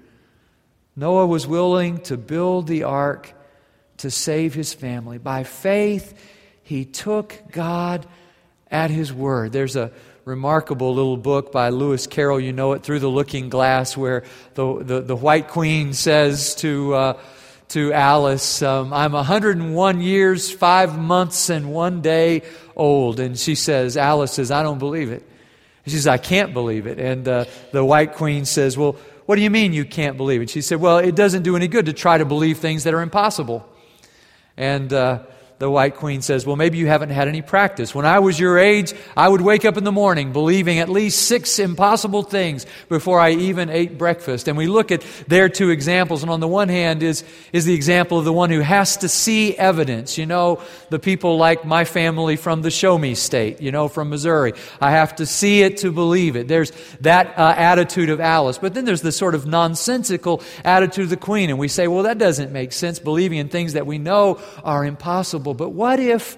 Noah 0.97 1.27
was 1.27 1.47
willing 1.47 2.01
to 2.03 2.17
build 2.17 2.67
the 2.67 2.85
ark 2.85 3.35
to 3.99 4.11
save 4.11 4.55
his 4.55 4.73
family. 4.73 5.19
By 5.19 5.45
faith, 5.45 6.19
he 6.63 6.85
took 6.85 7.43
God 7.51 8.07
at 8.77 8.91
His 8.91 9.11
Word. 9.11 9.53
There's 9.53 9.75
a 9.75 9.91
remarkable 10.27 10.95
little 10.95 11.17
book 11.17 11.51
by 11.51 11.71
Lewis 11.71 12.07
Carroll, 12.07 12.39
you 12.39 12.53
know 12.53 12.75
it, 12.75 12.83
Through 12.83 12.99
the 12.99 13.09
Looking 13.09 13.49
Glass, 13.49 13.97
where 13.97 14.23
the, 14.53 14.83
the, 14.83 15.01
the 15.01 15.17
White 15.17 15.49
Queen 15.49 15.95
says 15.95 16.55
to, 16.57 16.95
uh, 16.95 17.21
to 17.69 17.95
Alice, 17.95 18.61
um, 18.61 18.93
I'm 18.93 19.13
101 19.13 20.01
years, 20.03 20.51
five 20.53 20.99
months, 20.99 21.49
and 21.49 21.73
one 21.73 22.03
day 22.03 22.43
old. 22.77 23.19
And 23.19 23.39
she 23.39 23.55
says, 23.55 23.97
Alice 23.97 24.33
says, 24.33 24.51
I 24.51 24.63
don't 24.63 24.79
believe 24.79 25.11
it. 25.11 25.27
She 25.87 25.93
says, 25.93 26.07
I 26.07 26.19
can't 26.19 26.53
believe 26.53 26.87
it. 26.87 26.99
And 26.99 27.27
uh, 27.27 27.45
the 27.73 27.83
White 27.83 28.13
Queen 28.15 28.45
says, 28.45 28.77
Well, 28.77 28.97
what 29.25 29.37
do 29.37 29.43
you 29.43 29.51
mean 29.51 29.73
you 29.73 29.87
can't 29.87 30.19
believe 30.19 30.43
it? 30.43 30.51
She 30.51 30.61
said, 30.61 30.81
Well, 30.81 30.99
it 30.99 31.17
doesn't 31.17 31.45
do 31.45 31.57
any 31.57 31.69
good 31.69 31.87
to 31.87 31.95
try 31.95 32.19
to 32.19 32.27
believe 32.27 32.59
things 32.59 32.85
that 32.85 32.93
are 32.93 33.01
impossible. 33.01 33.67
And 34.57 34.93
uh, 34.93 35.21
the 35.59 35.71
White 35.71 35.95
Queen 35.95 36.21
says, 36.21 36.45
Well, 36.45 36.57
maybe 36.57 36.77
you 36.77 36.87
haven't 36.87 37.09
had 37.09 37.29
any 37.29 37.41
practice. 37.41 37.95
When 37.95 38.05
I 38.05 38.19
was 38.19 38.39
your 38.39 38.59
age, 38.59 38.93
I 39.17 39.27
would 39.27 39.41
wake 39.41 39.65
up 39.65 39.79
in 39.79 39.85
the 39.85 39.93
morning 39.93 40.33
believing 40.33 40.81
at 40.81 40.91
least 40.91 41.23
six 41.23 41.59
impossible 41.59 42.25
things 42.25 42.67
before 42.91 43.19
I 43.19 43.31
even 43.31 43.71
ate 43.71 43.97
breakfast. 43.97 44.49
And 44.49 44.59
we 44.59 44.67
look 44.67 44.91
at 44.93 45.03
their 45.29 45.49
two 45.49 45.71
examples. 45.71 46.23
And 46.23 46.31
on 46.31 46.41
the 46.41 46.49
one 46.49 46.69
hand 46.69 47.03
is, 47.03 47.25
is 47.55 47.65
the 47.65 47.73
example 47.73 48.19
of 48.19 48.27
the 48.27 48.35
one 48.35 48.51
who 48.51 48.61
has 48.61 48.99
to 48.99 49.09
see 49.09 49.57
evidence. 49.57 50.19
You 50.19 50.27
know, 50.27 50.61
the 50.91 50.99
people 50.99 51.39
like 51.39 51.65
my 51.65 51.87
family 51.87 52.37
from 52.37 52.61
the 52.61 52.71
Show 52.71 52.99
Me 52.99 53.15
state, 53.15 53.63
you 53.63 53.73
know, 53.73 53.89
from 53.89 54.11
Missouri. 54.11 54.53
I 54.79 54.91
have 54.91 55.17
to 55.17 55.25
see 55.25 55.63
it 55.63 55.79
to 55.79 55.91
believe 55.91 56.37
it. 56.37 56.49
There's 56.49 56.71
that 57.01 57.39
uh, 57.39 57.55
attitude 57.57 58.11
of 58.11 58.21
Alice. 58.21 58.59
But 58.59 58.75
then 58.75 58.85
there's 58.85 59.01
the 59.01 59.13
sort 59.13 59.35
of 59.35 59.47
nonsensical 59.47 60.43
attitude 60.67 61.05
of 61.05 61.11
the 61.11 61.17
Queen. 61.17 61.49
And 61.49 61.59
we 61.59 61.69
say, 61.69 61.89
Well, 61.89 62.03
that 62.03 62.19
doesn't 62.19 62.53
make 62.53 62.73
sense, 62.73 62.99
believing 62.99 63.39
in 63.39 63.49
things 63.49 63.73
that 63.73 63.87
we 63.87 63.97
know 63.97 64.39
are 64.63 64.85
impossible 64.85 65.46
impossible. 65.47 65.55
But 65.55 65.71
what 65.71 66.01
if 66.01 66.37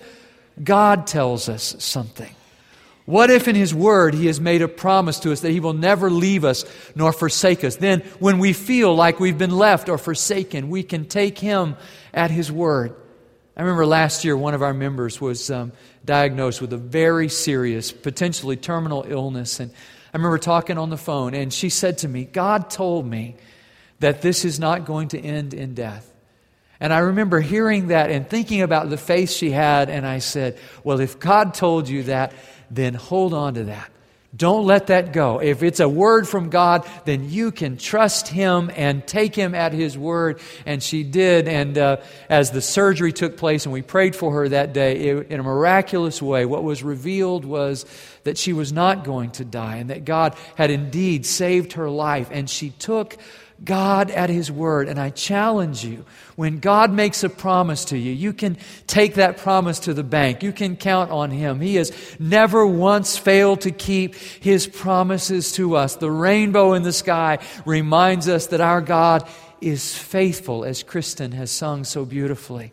God 0.63 1.07
tells 1.07 1.49
us 1.49 1.77
something? 1.79 2.35
What 3.07 3.31
if 3.31 3.49
in 3.49 3.55
His 3.55 3.75
Word 3.75 4.15
He 4.15 4.27
has 4.27 4.39
made 4.41 4.61
a 4.61 4.69
promise 4.69 5.21
to 5.21 5.33
us 5.33 5.41
that 5.41 5.51
He 5.51 5.61
will 5.61 5.73
never 5.73 6.11
leave 6.11 6.45
us 6.45 6.65
nor 6.95 7.13
forsake 7.13 7.65
us? 7.65 7.77
Then, 7.77 8.01
when 8.19 8.39
we 8.39 8.53
feel 8.53 8.95
like 8.95 9.19
we've 9.19 9.39
been 9.39 9.57
left 9.57 9.89
or 9.89 9.97
forsaken, 9.97 10.69
we 10.69 10.83
can 10.83 11.07
take 11.07 11.39
Him 11.39 11.77
at 12.13 12.31
His 12.31 12.53
Word. 12.53 12.95
I 13.57 13.63
remember 13.63 13.87
last 13.87 14.25
year 14.25 14.37
one 14.37 14.55
of 14.55 14.63
our 14.63 14.75
members 14.75 15.21
was 15.21 15.51
um, 15.51 15.73
diagnosed 16.05 16.61
with 16.61 16.73
a 16.73 16.77
very 16.77 17.29
serious, 17.29 17.91
potentially 17.91 18.57
terminal 18.57 19.05
illness. 19.09 19.59
And 19.59 19.73
I 20.13 20.17
remember 20.17 20.39
talking 20.39 20.79
on 20.79 20.91
the 20.91 20.99
phone, 20.99 21.35
and 21.35 21.53
she 21.53 21.71
said 21.71 21.99
to 21.99 22.09
me, 22.09 22.25
God 22.25 22.71
told 22.71 23.07
me 23.07 23.37
that 24.01 24.23
this 24.23 24.45
is 24.45 24.61
not 24.61 24.85
going 24.85 25.09
to 25.09 25.19
end 25.19 25.55
in 25.55 25.75
death. 25.75 26.09
And 26.81 26.93
I 26.93 26.99
remember 26.99 27.41
hearing 27.41 27.89
that 27.89 28.11
and 28.11 28.29
thinking 28.29 28.63
about 28.63 28.89
the 28.89 28.97
faith 28.97 29.31
she 29.31 29.51
had, 29.51 29.91
and 29.91 30.07
I 30.07 30.19
said, 30.19 30.59
Well, 30.85 31.01
if 31.01 31.19
God 31.19 31.55
told 31.55 31.89
you 31.89 32.05
that, 32.05 32.33
then 32.71 32.95
hold 32.95 33.35
on 33.35 33.55
to 33.55 33.65
that. 33.65 33.91
Don't 34.37 34.67
let 34.67 34.89
that 34.89 35.15
go. 35.15 35.41
If 35.41 35.63
it's 35.63 35.81
a 35.81 35.89
word 35.89 36.29
from 36.29 36.51
God, 36.51 36.87
then 37.07 37.31
you 37.31 37.51
can 37.51 37.79
trust 37.79 38.29
Him 38.29 38.71
and 38.77 39.07
take 39.07 39.35
Him 39.35 39.55
at 39.55 39.73
His 39.73 39.97
word. 39.97 40.41
And 40.67 40.83
she 40.83 41.03
did. 41.03 41.49
And 41.49 41.79
uh, 41.79 41.97
as 42.29 42.51
the 42.51 42.61
surgery 42.61 43.13
took 43.13 43.39
place 43.39 43.65
and 43.65 43.73
we 43.73 43.81
prayed 43.81 44.15
for 44.15 44.33
her 44.35 44.49
that 44.51 44.75
day, 44.75 45.09
it, 45.09 45.31
in 45.31 45.41
a 45.41 45.43
miraculous 45.43 46.21
way, 46.21 46.45
what 46.45 46.63
was 46.63 46.83
revealed 46.83 47.47
was 47.47 47.87
that 48.25 48.37
she 48.37 48.53
was 48.53 48.71
not 48.71 49.03
going 49.03 49.31
to 49.33 49.47
die 49.47 49.77
and 49.77 49.89
that 49.89 50.05
God 50.05 50.37
had 50.57 50.71
indeed 50.71 51.25
saved 51.25 51.73
her 51.73 51.89
life. 51.89 52.29
And 52.31 52.51
she 52.51 52.69
took 52.69 53.17
God 53.65 54.11
at 54.11 54.31
His 54.31 54.51
word. 54.51 54.89
And 54.89 54.99
I 54.99 55.11
challenge 55.11 55.85
you, 55.85 56.05
when 56.37 56.59
God 56.59 56.93
makes 56.93 57.25
a 57.25 57.29
promise 57.29 57.87
to 57.87 57.99
you, 57.99 58.13
you 58.13 58.33
can 58.33 58.57
take 58.87 59.15
that 59.15 59.39
promise 59.39 59.81
to 59.81 59.95
the 59.95 60.05
bank. 60.05 60.43
You 60.43 60.53
can 60.53 60.77
count 60.77 61.11
on 61.11 61.31
Him. 61.31 61.61
He 61.61 61.77
has 61.77 61.93
never 62.19 62.67
once 62.67 63.17
failed 63.17 63.63
to 63.63 63.71
keep 63.71 64.15
His 64.15 64.67
promises 64.67 65.53
to 65.53 65.77
us. 65.77 65.97
The 65.97 66.11
rainbow 66.11 66.75
in 66.75 66.83
the 66.83 66.93
sky 66.93 67.39
reminds 67.65 68.29
us 68.29 68.49
that 68.49 68.61
our 68.61 68.81
God 68.81 69.29
is 69.61 69.97
faithful, 69.97 70.65
as 70.65 70.83
Kristen 70.83 71.33
has 71.33 71.51
sung 71.51 71.85
so 71.85 72.05
beautifully. 72.05 72.73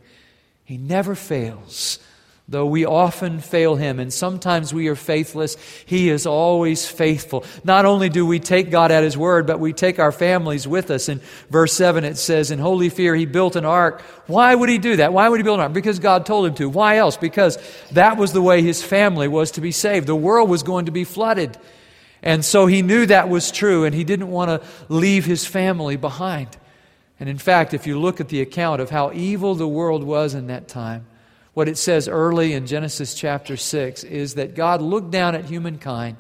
He 0.64 0.78
never 0.78 1.16
fails. 1.16 2.00
Though 2.48 2.68
we 2.68 2.86
often 2.86 3.40
fail 3.40 3.76
him 3.76 4.00
and 4.00 4.14
sometimes 4.14 4.72
we 4.72 4.88
are 4.88 4.96
faithless, 4.96 5.58
he 5.84 6.10
is 6.10 6.28
always 6.28 6.88
faithful. 6.88 7.44
Not 7.64 7.86
only 7.86 8.08
do 8.08 8.24
we 8.24 8.40
take 8.40 8.70
God 8.70 8.92
at 8.92 9.04
his 9.04 9.18
word, 9.18 9.48
but 9.48 9.60
we 9.60 9.74
take 9.74 9.98
our 9.98 10.12
families 10.12 10.68
with 10.68 10.92
us. 10.92 11.10
In 11.10 11.22
verse 11.50 11.74
7, 11.74 12.04
it 12.04 12.18
says, 12.18 12.52
In 12.52 12.60
holy 12.60 12.90
fear, 12.90 13.16
he 13.16 13.26
built 13.26 13.56
an 13.56 13.66
ark. 13.66 14.02
Why 14.28 14.54
would 14.54 14.70
he 14.70 14.78
do 14.78 14.98
that? 14.98 15.12
Why 15.12 15.28
would 15.28 15.40
he 15.40 15.44
build 15.44 15.60
an 15.60 15.64
ark? 15.64 15.74
Because 15.74 15.98
God 15.98 16.28
told 16.28 16.46
him 16.46 16.54
to. 16.56 16.70
Why 16.70 16.98
else? 16.98 17.18
Because 17.18 17.58
that 17.94 18.16
was 18.16 18.32
the 18.32 18.44
way 18.44 18.62
his 18.62 18.84
family 18.84 19.28
was 19.28 19.50
to 19.52 19.62
be 19.62 19.72
saved. 19.72 20.06
The 20.06 20.16
world 20.16 20.48
was 20.48 20.62
going 20.62 20.86
to 20.86 20.92
be 20.92 21.04
flooded. 21.04 21.58
And 22.22 22.46
so 22.46 22.68
he 22.68 22.84
knew 22.84 23.08
that 23.08 23.28
was 23.28 23.50
true, 23.50 23.86
and 23.86 23.96
he 23.96 24.04
didn't 24.04 24.30
want 24.30 24.50
to 24.50 24.68
leave 24.88 25.26
his 25.26 25.48
family 25.48 25.96
behind. 25.96 26.50
And 27.20 27.28
in 27.28 27.40
fact, 27.40 27.74
if 27.74 27.88
you 27.88 28.00
look 28.00 28.20
at 28.20 28.30
the 28.30 28.42
account 28.42 28.82
of 28.82 28.92
how 28.92 29.12
evil 29.14 29.56
the 29.56 29.68
world 29.68 30.04
was 30.04 30.36
in 30.36 30.48
that 30.48 30.68
time, 30.68 31.08
what 31.56 31.70
it 31.70 31.78
says 31.78 32.08
early 32.08 32.54
in 32.54 32.68
Genesis 32.68 33.16
chapter 33.16 33.58
6 33.58 34.04
is 34.04 34.36
that 34.36 34.56
God 34.56 34.82
looked 34.82 35.10
down 35.10 35.36
at 35.36 35.46
humankind 35.46 36.18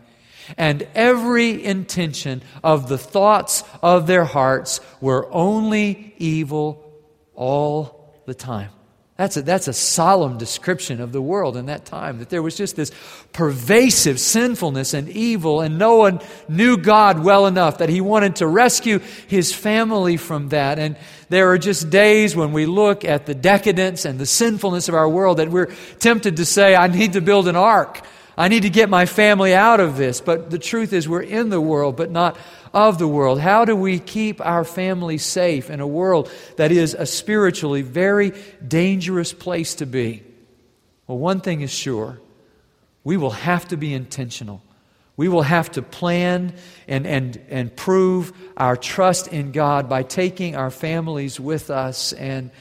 and 0.58 0.88
every 0.96 1.63
intention 1.63 2.42
of 2.63 2.88
the 2.88 2.98
thoughts 2.98 3.63
of 3.84 4.08
their 4.08 4.24
hearts 4.24 4.80
were 5.01 5.27
only 5.32 6.15
evil 6.18 6.89
all 7.34 8.15
the 8.25 8.34
time. 8.34 8.70
That's 9.18 9.38
a, 9.38 9.42
that's 9.44 9.70
a 9.70 9.74
solemn 9.74 10.38
description 10.38 11.00
of 11.00 11.14
the 11.14 11.22
world 11.22 11.56
in 11.56 11.68
that 11.68 11.86
time, 11.86 12.20
that 12.20 12.30
there 12.30 12.44
was 12.44 12.58
just 12.58 12.76
this 12.76 12.92
pervasive 13.32 14.20
sinfulness 14.20 14.94
and 14.94 15.08
evil, 15.08 15.62
and 15.62 15.78
no 15.78 15.96
one 15.96 16.20
knew 16.50 16.76
God 16.76 17.24
well 17.24 17.48
enough 17.48 17.78
that 17.78 17.88
he 17.88 18.02
wanted 18.02 18.36
to 18.38 18.48
rescue 18.48 19.00
his 19.28 19.54
family 19.54 20.18
from 20.18 20.50
that. 20.50 20.80
And 20.80 20.98
there 21.30 21.50
are 21.52 21.58
just 21.58 21.90
days 21.90 22.36
when 22.36 22.52
we 22.52 22.66
look 22.66 23.06
at 23.06 23.26
the 23.26 23.34
decadence 23.34 24.04
and 24.04 24.20
the 24.20 24.26
sinfulness 24.26 24.90
of 24.90 24.96
our 24.96 25.08
world 25.08 25.38
that 25.38 25.50
we're 25.50 25.74
tempted 26.00 26.36
to 26.36 26.46
say, 26.46 26.76
I 26.76 26.88
need 26.88 27.14
to 27.14 27.22
build 27.22 27.48
an 27.48 27.56
ark. 27.56 28.02
I 28.38 28.50
need 28.50 28.64
to 28.64 28.70
get 28.70 28.90
my 28.90 29.06
family 29.06 29.54
out 29.54 29.80
of 29.80 29.96
this. 29.96 30.20
But 30.20 30.50
the 30.50 30.60
truth 30.60 30.92
is, 30.92 31.08
we're 31.08 31.22
in 31.22 31.50
the 31.50 31.62
world, 31.62 31.96
but 31.96 32.12
not 32.12 32.38
of 32.75 33.00
the 33.00 33.08
world? 33.08 33.39
How 33.39 33.63
do 33.63 33.75
we 33.75 34.00
keep 34.00 34.46
our 34.46 34.65
family 34.65 35.17
safe 35.17 35.70
in 35.70 35.79
a 35.79 35.88
world 35.88 36.29
that 36.58 36.74
is 36.74 36.94
a 36.94 37.05
spiritually 37.05 37.82
very 37.82 38.34
dangerous 38.67 39.34
place 39.34 39.75
to 39.75 39.86
be? 39.86 40.24
Well, 41.08 41.17
one 41.17 41.39
thing 41.39 41.62
is 41.62 41.72
sure 41.72 42.20
we 43.05 43.15
will 43.15 43.32
have 43.32 43.70
to 43.70 43.77
be 43.77 43.94
intentional. 43.94 44.62
We 45.15 45.29
will 45.29 45.44
have 45.44 45.72
to 45.72 45.82
plan 45.82 46.53
and, 46.89 47.08
and, 47.08 47.39
and 47.50 47.74
prove 47.74 48.34
our 48.58 48.75
trust 48.75 49.29
in 49.29 49.53
God 49.53 49.88
by 49.88 50.03
taking 50.03 50.58
our 50.58 50.70
families 50.70 51.39
with 51.39 51.70
us. 51.70 52.12
And 52.12 52.51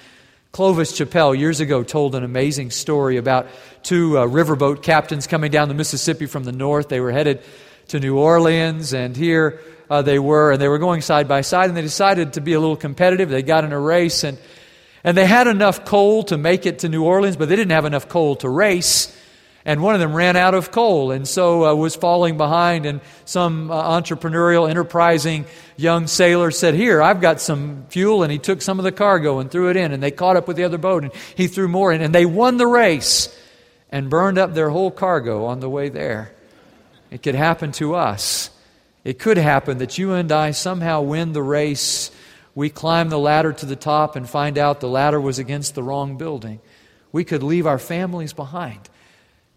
Clovis 0.52 0.96
Chappell 0.96 1.34
years 1.34 1.58
ago 1.58 1.82
told 1.82 2.14
an 2.14 2.22
amazing 2.22 2.70
story 2.70 3.16
about 3.16 3.48
two 3.82 4.16
uh, 4.16 4.26
riverboat 4.28 4.82
captains 4.82 5.26
coming 5.26 5.50
down 5.50 5.66
the 5.66 5.74
Mississippi 5.74 6.26
from 6.26 6.44
the 6.44 6.52
north. 6.52 6.88
They 6.88 7.00
were 7.00 7.10
headed 7.10 7.42
to 7.88 7.98
New 7.98 8.16
Orleans, 8.16 8.94
and 8.94 9.16
here 9.16 9.60
uh, 9.90 10.02
they 10.02 10.18
were, 10.18 10.52
and 10.52 10.60
they 10.60 10.68
were 10.68 10.78
going 10.78 11.00
side 11.00 11.28
by 11.28 11.42
side, 11.42 11.68
and 11.68 11.76
they 11.76 11.82
decided 11.82 12.34
to 12.34 12.40
be 12.40 12.54
a 12.54 12.60
little 12.60 12.76
competitive. 12.76 13.28
They 13.28 13.42
got 13.42 13.64
in 13.64 13.72
a 13.72 13.80
race, 13.80 14.24
and, 14.24 14.38
and 15.02 15.16
they 15.16 15.26
had 15.26 15.46
enough 15.46 15.84
coal 15.84 16.22
to 16.24 16.38
make 16.38 16.66
it 16.66 16.80
to 16.80 16.88
New 16.88 17.04
Orleans, 17.04 17.36
but 17.36 17.48
they 17.48 17.56
didn't 17.56 17.72
have 17.72 17.84
enough 17.84 18.08
coal 18.08 18.36
to 18.36 18.48
race. 18.48 19.14
And 19.66 19.82
one 19.82 19.94
of 19.94 20.00
them 20.00 20.14
ran 20.14 20.36
out 20.36 20.52
of 20.52 20.70
coal, 20.70 21.10
and 21.10 21.26
so 21.26 21.64
uh, 21.64 21.74
was 21.74 21.96
falling 21.96 22.36
behind. 22.36 22.84
And 22.84 23.00
some 23.24 23.70
uh, 23.70 23.98
entrepreneurial, 23.98 24.68
enterprising 24.68 25.46
young 25.78 26.06
sailor 26.06 26.50
said, 26.50 26.74
"Here, 26.74 27.00
I've 27.00 27.22
got 27.22 27.40
some 27.40 27.86
fuel." 27.88 28.22
And 28.22 28.30
he 28.30 28.38
took 28.38 28.60
some 28.60 28.78
of 28.78 28.84
the 28.84 28.92
cargo 28.92 29.38
and 29.38 29.50
threw 29.50 29.70
it 29.70 29.78
in. 29.78 29.92
And 29.92 30.02
they 30.02 30.10
caught 30.10 30.36
up 30.36 30.46
with 30.46 30.58
the 30.58 30.64
other 30.64 30.76
boat, 30.76 31.02
and 31.02 31.12
he 31.34 31.46
threw 31.46 31.66
more 31.66 31.92
in, 31.92 32.02
and 32.02 32.14
they 32.14 32.26
won 32.26 32.58
the 32.58 32.66
race 32.66 33.34
and 33.90 34.10
burned 34.10 34.36
up 34.36 34.52
their 34.52 34.68
whole 34.68 34.90
cargo 34.90 35.46
on 35.46 35.60
the 35.60 35.70
way 35.70 35.88
there. 35.88 36.32
It 37.10 37.22
could 37.22 37.34
happen 37.34 37.72
to 37.72 37.94
us. 37.94 38.50
It 39.04 39.18
could 39.18 39.36
happen 39.36 39.78
that 39.78 39.98
you 39.98 40.14
and 40.14 40.32
I 40.32 40.52
somehow 40.52 41.02
win 41.02 41.32
the 41.32 41.42
race. 41.42 42.10
We 42.54 42.70
climb 42.70 43.10
the 43.10 43.18
ladder 43.18 43.52
to 43.52 43.66
the 43.66 43.76
top 43.76 44.16
and 44.16 44.28
find 44.28 44.56
out 44.56 44.80
the 44.80 44.88
ladder 44.88 45.20
was 45.20 45.38
against 45.38 45.74
the 45.74 45.82
wrong 45.82 46.16
building. 46.16 46.60
We 47.12 47.24
could 47.24 47.42
leave 47.42 47.66
our 47.66 47.78
families 47.78 48.32
behind. 48.32 48.88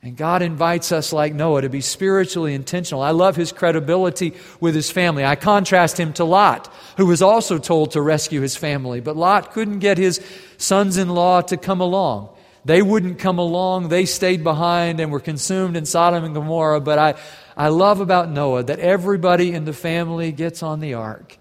And 0.03 0.15
God 0.15 0.41
invites 0.41 0.91
us, 0.91 1.11
like 1.11 1.33
Noah, 1.33 1.61
to 1.63 1.69
be 1.69 1.81
spiritually 1.81 2.53
intentional. 2.53 3.01
I 3.01 3.11
love 3.11 3.35
his 3.35 3.51
credibility 3.51 4.35
with 4.59 4.75
his 4.75 4.91
family. 4.91 5.25
I 5.25 5.35
contrast 5.35 5.99
him 5.99 6.13
to 6.13 6.23
Lot, 6.23 6.71
who 6.97 7.07
was 7.07 7.21
also 7.21 7.57
told 7.57 7.91
to 7.91 8.01
rescue 8.01 8.41
his 8.41 8.55
family. 8.55 9.01
But 9.01 9.17
Lot 9.17 9.53
couldn't 9.53 9.79
get 9.79 9.97
his 9.97 10.21
sons 10.57 10.97
in 10.97 11.09
law 11.09 11.41
to 11.41 11.57
come 11.57 11.81
along. 11.81 12.29
They 12.63 12.81
wouldn't 12.81 13.17
come 13.17 13.39
along. 13.39 13.89
They 13.89 14.05
stayed 14.05 14.43
behind 14.43 14.99
and 14.99 15.11
were 15.11 15.19
consumed 15.19 15.75
in 15.75 15.85
Sodom 15.85 16.23
and 16.23 16.35
Gomorrah. 16.35 16.81
But 16.81 16.99
I, 16.99 17.15
I 17.57 17.69
love 17.69 17.99
about 17.99 18.29
Noah 18.29 18.63
that 18.63 18.79
everybody 18.79 19.51
in 19.51 19.65
the 19.65 19.73
family 19.73 20.31
gets 20.31 20.61
on 20.61 20.79
the 20.79 20.93
ark 20.93 21.37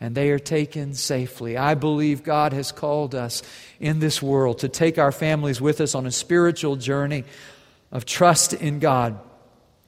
and 0.00 0.14
they 0.14 0.30
are 0.30 0.38
taken 0.38 0.94
safely. 0.94 1.56
I 1.56 1.74
believe 1.74 2.22
God 2.22 2.52
has 2.52 2.70
called 2.70 3.16
us 3.16 3.42
in 3.80 3.98
this 3.98 4.22
world 4.22 4.60
to 4.60 4.68
take 4.68 4.96
our 4.96 5.10
families 5.10 5.60
with 5.60 5.80
us 5.80 5.96
on 5.96 6.06
a 6.06 6.12
spiritual 6.12 6.76
journey 6.76 7.24
of 7.90 8.04
trust 8.04 8.52
in 8.52 8.78
God. 8.78 9.18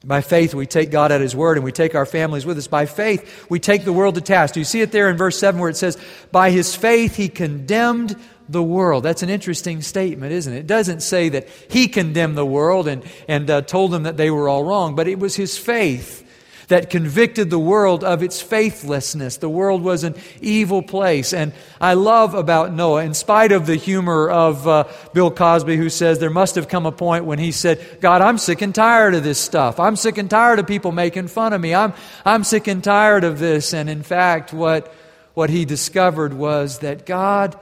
By 0.03 0.19
faith, 0.21 0.53
we 0.53 0.65
take 0.65 0.91
God 0.91 1.13
at 1.13 1.21
His 1.21 1.35
word 1.35 1.57
and 1.57 1.63
we 1.63 1.71
take 1.71 1.95
our 1.95 2.05
families 2.05 2.45
with 2.45 2.57
us. 2.57 2.67
By 2.67 2.85
faith, 2.85 3.49
we 3.49 3.59
take 3.59 3.85
the 3.85 3.93
world 3.93 4.15
to 4.15 4.21
task. 4.21 4.55
Do 4.55 4.59
you 4.59 4.65
see 4.65 4.81
it 4.81 4.91
there 4.91 5.09
in 5.09 5.17
verse 5.17 5.37
7 5.39 5.59
where 5.61 5.69
it 5.69 5.77
says, 5.77 5.97
By 6.31 6.51
His 6.51 6.75
faith, 6.75 7.15
He 7.15 7.29
condemned 7.29 8.17
the 8.49 8.63
world. 8.63 9.03
That's 9.03 9.23
an 9.23 9.29
interesting 9.29 9.81
statement, 9.81 10.33
isn't 10.33 10.51
it? 10.51 10.59
It 10.59 10.67
doesn't 10.67 11.01
say 11.01 11.29
that 11.29 11.47
He 11.69 11.87
condemned 11.87 12.37
the 12.37 12.45
world 12.45 12.87
and, 12.87 13.03
and 13.27 13.49
uh, 13.49 13.61
told 13.61 13.91
them 13.91 14.03
that 14.03 14.17
they 14.17 14.31
were 14.31 14.49
all 14.49 14.63
wrong, 14.63 14.95
but 14.95 15.07
it 15.07 15.19
was 15.19 15.35
His 15.35 15.57
faith 15.57 16.25
that 16.69 16.91
convicted 16.91 17.49
the 17.49 17.59
world 17.59 18.03
of 18.03 18.23
its 18.23 18.41
faithlessness. 18.41 19.37
The 19.37 19.49
world 19.49 19.81
was 19.81 20.03
an 20.03 20.15
evil 20.39 20.81
place. 20.81 21.33
And 21.33 21.51
I 21.81 21.95
love 21.95 22.35
about 22.35 22.71
Noah, 22.71 23.03
in 23.03 23.15
spite 23.15 23.51
of 23.51 23.65
the 23.65 23.75
humor 23.75 24.29
of 24.29 24.67
uh, 24.67 24.83
Bill 25.13 25.31
Cosby, 25.31 25.77
who 25.77 25.89
says 25.89 26.19
there 26.19 26.29
must 26.29 26.55
have 26.55 26.67
come 26.67 26.85
a 26.85 26.91
point 26.91 27.25
when 27.25 27.39
he 27.39 27.51
said, 27.51 27.97
God, 28.01 28.21
I'm 28.21 28.37
sick 28.37 28.61
and 28.61 28.73
tired 28.73 29.15
of 29.15 29.23
this 29.23 29.39
stuff. 29.39 29.79
I'm 29.79 29.95
sick 29.95 30.19
and 30.19 30.29
tired 30.29 30.59
of 30.59 30.67
people 30.67 30.91
making 30.91 31.27
fun 31.27 31.53
of 31.53 31.59
me. 31.59 31.73
I'm, 31.73 31.93
I'm 32.23 32.43
sick 32.43 32.67
and 32.67 32.83
tired 32.83 33.23
of 33.23 33.39
this. 33.39 33.73
And 33.73 33.89
in 33.89 34.03
fact, 34.03 34.53
what, 34.53 34.93
what 35.33 35.49
he 35.49 35.65
discovered 35.65 36.33
was 36.33 36.79
that 36.79 37.05
God, 37.05 37.59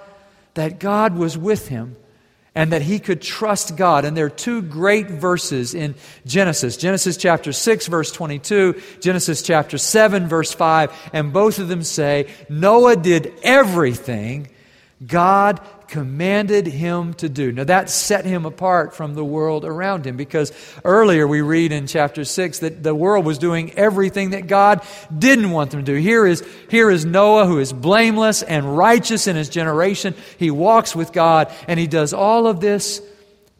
that 0.57 0.79
God 0.79 1.15
was 1.15 1.37
with 1.37 1.69
him 1.69 1.95
and 2.53 2.71
that 2.71 2.81
he 2.81 2.97
could 2.97 3.21
trust 3.21 3.77
God. 3.77 4.03
And 4.03 4.17
there 4.17 4.25
are 4.25 4.29
two 4.29 4.63
great 4.63 5.07
verses 5.07 5.75
in 5.75 5.93
Genesis 6.25 6.75
Genesis 6.75 7.15
chapter 7.15 7.53
6, 7.53 7.87
verse 7.87 8.11
22, 8.11 8.81
Genesis 8.99 9.43
chapter 9.43 9.77
7, 9.77 10.27
verse 10.27 10.51
5, 10.51 11.11
and 11.13 11.31
both 11.31 11.59
of 11.59 11.67
them 11.67 11.83
say, 11.83 12.33
Noah 12.49 12.95
did 12.95 13.31
everything 13.43 14.49
God 15.05 15.61
commanded 15.87 16.65
him 16.65 17.13
to 17.15 17.29
do. 17.29 17.51
Now 17.51 17.65
that 17.65 17.89
set 17.89 18.25
him 18.25 18.45
apart 18.45 18.95
from 18.95 19.13
the 19.13 19.23
world 19.23 19.63
around 19.63 20.05
him 20.05 20.17
because 20.17 20.51
earlier 20.83 21.27
we 21.27 21.41
read 21.41 21.71
in 21.71 21.85
chapter 21.85 22.25
6 22.25 22.59
that 22.59 22.81
the 22.81 22.95
world 22.95 23.23
was 23.23 23.37
doing 23.37 23.73
everything 23.73 24.31
that 24.31 24.47
God 24.47 24.81
didn't 25.15 25.51
want 25.51 25.71
them 25.71 25.85
to 25.85 25.91
do. 25.93 25.97
Here 25.99 26.25
is, 26.25 26.43
here 26.69 26.89
is 26.89 27.05
Noah 27.05 27.45
who 27.45 27.59
is 27.59 27.71
blameless 27.71 28.41
and 28.41 28.75
righteous 28.75 29.27
in 29.27 29.35
his 29.35 29.49
generation. 29.49 30.15
He 30.37 30.49
walks 30.49 30.95
with 30.95 31.13
God 31.13 31.53
and 31.67 31.79
he 31.79 31.87
does 31.87 32.11
all 32.11 32.47
of 32.47 32.59
this 32.59 33.01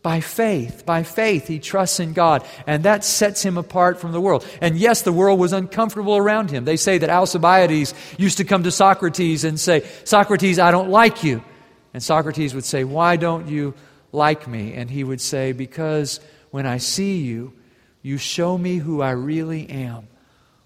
by 0.08 0.22
faith. 0.22 0.86
By 0.86 1.04
faith, 1.04 1.50
he 1.50 1.60
trusts 1.60 2.00
in 2.00 2.14
God, 2.14 2.46
and 2.66 2.84
that 2.84 3.04
sets 3.04 3.44
him 3.44 3.58
apart 3.58 4.00
from 4.00 4.14
the 4.14 4.22
world. 4.22 4.48
And 4.62 4.78
yes, 4.78 5.02
the 5.02 5.12
world 5.12 5.38
was 5.38 5.52
uncomfortable 5.52 6.16
around 6.16 6.50
him. 6.50 6.64
They 6.64 6.78
say 6.78 6.98
that 7.00 7.10
Alcibiades 7.10 7.94
used 8.18 8.38
to 8.38 8.46
come 8.46 8.64
to 8.64 8.72
Socrates 8.72 9.44
and 9.44 9.60
say, 9.60 9.86
Socrates, 10.06 10.60
I 10.60 10.72
don't 10.72 10.90
like 10.90 11.26
you. 11.26 11.44
And 11.94 12.02
Socrates 12.02 12.56
would 12.56 12.64
say, 12.64 12.86
Why 12.86 13.18
don't 13.18 13.50
you 13.50 13.74
like 14.14 14.48
me? 14.48 14.76
And 14.76 14.90
he 14.90 15.04
would 15.04 15.20
say, 15.20 15.52
Because 15.52 16.22
when 16.52 16.66
I 16.66 16.78
see 16.78 17.18
you, 17.18 17.52
you 18.02 18.18
show 18.18 18.58
me 18.58 18.78
who 18.78 19.02
I 19.02 19.12
really 19.12 19.70
am. 19.70 20.08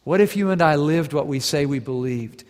What 0.04 0.22
if 0.22 0.38
you 0.38 0.52
and 0.52 0.62
I 0.62 0.76
lived 0.76 1.14
what 1.14 1.26
we 1.26 1.40
say 1.40 1.66
we 1.66 1.80
believed? 1.80 2.44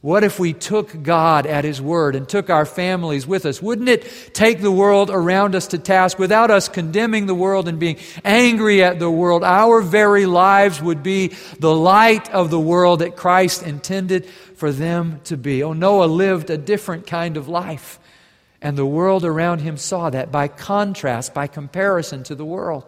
What 0.00 0.22
if 0.22 0.38
we 0.38 0.52
took 0.52 1.02
God 1.02 1.44
at 1.44 1.64
His 1.64 1.82
word 1.82 2.14
and 2.14 2.28
took 2.28 2.50
our 2.50 2.64
families 2.64 3.26
with 3.26 3.44
us? 3.44 3.60
Wouldn't 3.60 3.88
it 3.88 4.32
take 4.32 4.60
the 4.60 4.70
world 4.70 5.10
around 5.10 5.56
us 5.56 5.66
to 5.68 5.78
task 5.78 6.20
without 6.20 6.52
us 6.52 6.68
condemning 6.68 7.26
the 7.26 7.34
world 7.34 7.66
and 7.66 7.80
being 7.80 7.96
angry 8.24 8.84
at 8.84 9.00
the 9.00 9.10
world? 9.10 9.42
Our 9.42 9.80
very 9.80 10.24
lives 10.24 10.80
would 10.80 11.02
be 11.02 11.32
the 11.58 11.74
light 11.74 12.30
of 12.30 12.50
the 12.50 12.60
world 12.60 13.00
that 13.00 13.16
Christ 13.16 13.64
intended 13.64 14.26
for 14.26 14.70
them 14.70 15.20
to 15.24 15.36
be. 15.36 15.64
Oh, 15.64 15.72
Noah 15.72 16.06
lived 16.06 16.50
a 16.50 16.58
different 16.58 17.08
kind 17.08 17.36
of 17.36 17.48
life. 17.48 17.98
And 18.62 18.76
the 18.76 18.86
world 18.86 19.24
around 19.24 19.60
him 19.60 19.76
saw 19.76 20.10
that 20.10 20.32
by 20.32 20.48
contrast, 20.48 21.34
by 21.34 21.46
comparison 21.48 22.22
to 22.24 22.34
the 22.34 22.44
world. 22.44 22.84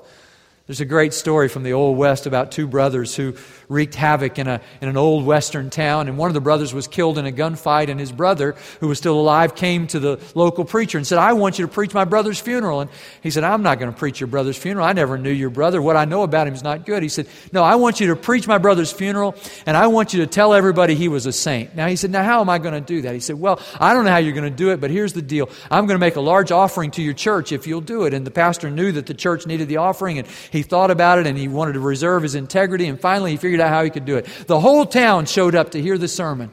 There's 0.71 0.81
a 0.81 0.85
great 0.85 1.13
story 1.13 1.49
from 1.49 1.65
the 1.65 1.73
Old 1.73 1.99
West 1.99 2.27
about 2.27 2.53
two 2.53 2.69
brothers 2.69 3.17
who 3.17 3.35
wreaked 3.69 3.97
havoc 3.97 4.39
in, 4.39 4.47
a, 4.47 4.61
in 4.81 4.89
an 4.89 4.97
old 4.97 5.25
western 5.25 5.69
town. 5.69 6.07
And 6.07 6.17
one 6.17 6.29
of 6.29 6.35
the 6.35 6.41
brothers 6.41 6.75
was 6.75 6.87
killed 6.87 7.19
in 7.19 7.27
a 7.27 7.33
gunfight, 7.33 7.89
and 7.89 7.99
his 7.99 8.13
brother, 8.13 8.57
who 8.81 8.89
was 8.89 8.99
still 8.99 9.19
alive, 9.19 9.55
came 9.55 9.87
to 9.89 10.01
the 10.01 10.21
local 10.35 10.65
preacher 10.65 10.99
and 10.99 11.07
said, 11.07 11.19
I 11.19 11.33
want 11.33 11.59
you 11.59 11.67
to 11.67 11.73
preach 11.73 11.95
my 11.95 12.05
brother's 12.05 12.39
funeral. 12.39 12.81
And 12.81 12.91
he 13.21 13.31
said, 13.31 13.43
I'm 13.43 13.63
not 13.63 13.79
going 13.79 13.93
to 13.93 13.99
preach 13.99 14.21
your 14.21 14.27
brother's 14.27 14.57
funeral. 14.57 14.87
I 14.87 14.93
never 14.93 15.17
knew 15.17 15.31
your 15.31 15.51
brother. 15.51 15.81
What 15.81 15.97
I 15.97 16.05
know 16.05 16.25
about 16.25 16.47
him 16.47 16.55
is 16.55 16.63
not 16.63 16.85
good. 16.85 17.03
He 17.03 17.09
said, 17.09 17.27
No, 17.53 17.63
I 17.63 17.77
want 17.77 18.01
you 18.01 18.09
to 18.09 18.17
preach 18.17 18.47
my 18.49 18.59
brother's 18.59 18.93
funeral, 18.93 19.37
and 19.67 19.77
I 19.77 19.87
want 19.87 20.13
you 20.15 20.21
to 20.21 20.27
tell 20.27 20.53
everybody 20.53 20.97
he 20.97 21.09
was 21.09 21.27
a 21.27 21.33
saint. 21.33 21.75
Now, 21.77 21.87
he 21.87 21.97
said, 21.97 22.11
Now, 22.11 22.25
how 22.25 22.41
am 22.41 22.49
I 22.49 22.59
going 22.59 22.75
to 22.75 22.81
do 22.81 23.03
that? 23.03 23.15
He 23.15 23.21
said, 23.21 23.41
Well, 23.41 23.61
I 23.81 23.93
don't 23.93 24.05
know 24.05 24.11
how 24.11 24.19
you're 24.19 24.35
going 24.35 24.51
to 24.51 24.57
do 24.57 24.71
it, 24.71 24.81
but 24.81 24.91
here's 24.91 25.13
the 25.13 25.23
deal. 25.23 25.49
I'm 25.69 25.87
going 25.87 25.97
to 25.97 26.05
make 26.05 26.17
a 26.17 26.21
large 26.21 26.51
offering 26.51 26.91
to 26.93 27.03
your 27.03 27.15
church 27.15 27.53
if 27.53 27.69
you'll 27.69 27.81
do 27.81 28.05
it. 28.05 28.15
And 28.15 28.27
the 28.27 28.31
pastor 28.33 28.71
knew 28.71 28.91
that 28.93 29.07
the 29.07 29.15
church 29.15 29.47
needed 29.47 29.69
the 29.69 29.77
offering, 29.77 30.19
and 30.19 30.27
he 30.51 30.60
thought 30.63 30.91
about 30.91 31.19
it 31.19 31.27
and 31.27 31.37
he 31.37 31.49
wanted 31.49 31.75
to 31.75 31.81
reserve 31.81 32.23
his 32.23 32.35
integrity. 32.35 32.87
And 32.87 33.01
finally, 33.01 33.33
he 33.33 33.37
figured 33.37 33.61
out 33.61 33.71
how 33.71 33.85
he 33.85 33.91
could 33.91 34.05
do 34.05 34.17
it. 34.17 34.27
The 34.47 34.61
whole 34.61 34.87
town 34.87 35.27
showed 35.27 35.55
up 35.55 35.71
to 35.73 35.83
hear 35.83 35.99
the 35.99 36.09
sermon. 36.09 36.51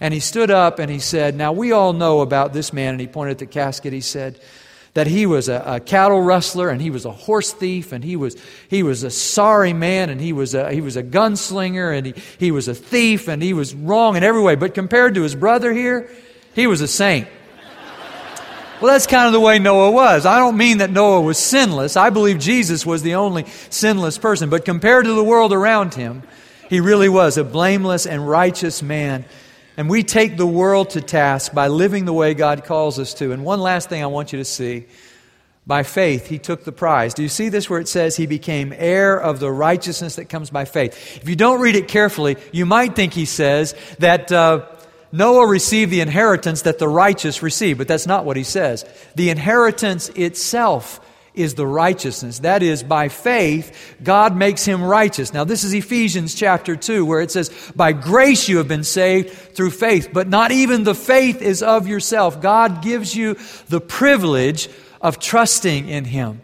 And 0.00 0.12
he 0.12 0.20
stood 0.20 0.50
up 0.50 0.78
and 0.78 0.90
he 0.90 0.98
said, 0.98 1.34
Now 1.34 1.52
we 1.52 1.72
all 1.72 1.92
know 1.92 2.20
about 2.20 2.52
this 2.52 2.72
man. 2.72 2.94
And 2.94 3.00
he 3.00 3.06
pointed 3.06 3.32
at 3.32 3.38
the 3.38 3.46
casket. 3.46 3.92
He 3.92 4.00
said, 4.00 4.40
that 4.96 5.06
he 5.06 5.26
was 5.26 5.50
a, 5.50 5.62
a, 5.66 5.78
cattle 5.78 6.22
rustler 6.22 6.70
and 6.70 6.80
he 6.80 6.88
was 6.88 7.04
a 7.04 7.10
horse 7.10 7.52
thief 7.52 7.92
and 7.92 8.02
he 8.02 8.16
was, 8.16 8.34
he 8.70 8.82
was 8.82 9.02
a 9.02 9.10
sorry 9.10 9.74
man 9.74 10.08
and 10.08 10.18
he 10.22 10.32
was 10.32 10.54
a, 10.54 10.72
he 10.72 10.80
was 10.80 10.96
a 10.96 11.02
gunslinger 11.02 11.94
and 11.94 12.06
he, 12.06 12.14
he 12.38 12.50
was 12.50 12.66
a 12.66 12.74
thief 12.74 13.28
and 13.28 13.42
he 13.42 13.52
was 13.52 13.74
wrong 13.74 14.16
in 14.16 14.24
every 14.24 14.40
way. 14.40 14.54
But 14.54 14.72
compared 14.72 15.14
to 15.16 15.22
his 15.22 15.34
brother 15.34 15.70
here, 15.74 16.08
he 16.54 16.66
was 16.66 16.80
a 16.80 16.88
saint. 16.88 17.28
Well, 18.80 18.92
that's 18.92 19.06
kind 19.06 19.26
of 19.26 19.32
the 19.32 19.40
way 19.40 19.58
Noah 19.58 19.90
was. 19.90 20.26
I 20.26 20.38
don't 20.38 20.58
mean 20.58 20.78
that 20.78 20.90
Noah 20.90 21.22
was 21.22 21.38
sinless. 21.38 21.96
I 21.96 22.10
believe 22.10 22.38
Jesus 22.38 22.84
was 22.84 23.00
the 23.00 23.14
only 23.14 23.46
sinless 23.70 24.18
person. 24.18 24.50
But 24.50 24.66
compared 24.66 25.06
to 25.06 25.14
the 25.14 25.24
world 25.24 25.54
around 25.54 25.94
him, 25.94 26.22
he 26.68 26.80
really 26.80 27.08
was 27.08 27.38
a 27.38 27.44
blameless 27.44 28.04
and 28.04 28.28
righteous 28.28 28.82
man. 28.82 29.24
And 29.78 29.88
we 29.88 30.02
take 30.02 30.36
the 30.36 30.46
world 30.46 30.90
to 30.90 31.00
task 31.00 31.54
by 31.54 31.68
living 31.68 32.04
the 32.04 32.12
way 32.12 32.34
God 32.34 32.64
calls 32.64 32.98
us 32.98 33.14
to. 33.14 33.32
And 33.32 33.46
one 33.46 33.60
last 33.60 33.88
thing 33.88 34.02
I 34.02 34.08
want 34.08 34.32
you 34.32 34.38
to 34.38 34.44
see. 34.44 34.86
By 35.66 35.82
faith, 35.82 36.28
he 36.28 36.38
took 36.38 36.62
the 36.62 36.70
prize. 36.70 37.12
Do 37.12 37.22
you 37.22 37.28
see 37.28 37.48
this 37.48 37.68
where 37.68 37.80
it 37.80 37.88
says 37.88 38.14
he 38.14 38.26
became 38.26 38.72
heir 38.76 39.18
of 39.18 39.40
the 39.40 39.50
righteousness 39.50 40.14
that 40.14 40.26
comes 40.26 40.48
by 40.48 40.64
faith? 40.64 41.16
If 41.20 41.28
you 41.28 41.34
don't 41.34 41.60
read 41.60 41.74
it 41.74 41.88
carefully, 41.88 42.36
you 42.52 42.66
might 42.66 42.94
think 42.94 43.14
he 43.14 43.24
says 43.24 43.74
that 43.98 44.30
uh, 44.30 44.66
Noah 45.12 45.46
received 45.46 45.90
the 45.90 46.00
inheritance 46.00 46.62
that 46.62 46.78
the 46.78 46.88
righteous 46.88 47.42
receive, 47.42 47.78
but 47.78 47.88
that's 47.88 48.06
not 48.06 48.24
what 48.24 48.36
he 48.36 48.42
says. 48.42 48.84
The 49.14 49.30
inheritance 49.30 50.08
itself 50.10 51.00
is 51.36 51.54
the 51.54 51.66
righteousness. 51.66 52.40
That 52.40 52.62
is, 52.62 52.82
by 52.82 53.08
faith, 53.08 53.96
God 54.02 54.34
makes 54.34 54.64
him 54.64 54.82
righteous. 54.82 55.32
Now, 55.32 55.44
this 55.44 55.64
is 55.64 55.74
Ephesians 55.74 56.34
chapter 56.34 56.74
2, 56.74 57.04
where 57.04 57.20
it 57.20 57.30
says, 57.30 57.50
By 57.76 57.92
grace 57.92 58.48
you 58.48 58.56
have 58.56 58.68
been 58.68 58.84
saved 58.84 59.30
through 59.30 59.70
faith, 59.70 60.10
but 60.12 60.28
not 60.28 60.50
even 60.50 60.84
the 60.84 60.94
faith 60.94 61.42
is 61.42 61.62
of 61.62 61.86
yourself. 61.86 62.40
God 62.40 62.82
gives 62.82 63.14
you 63.14 63.36
the 63.68 63.80
privilege 63.80 64.68
of 65.00 65.20
trusting 65.20 65.88
in 65.88 66.06
him. 66.06 66.40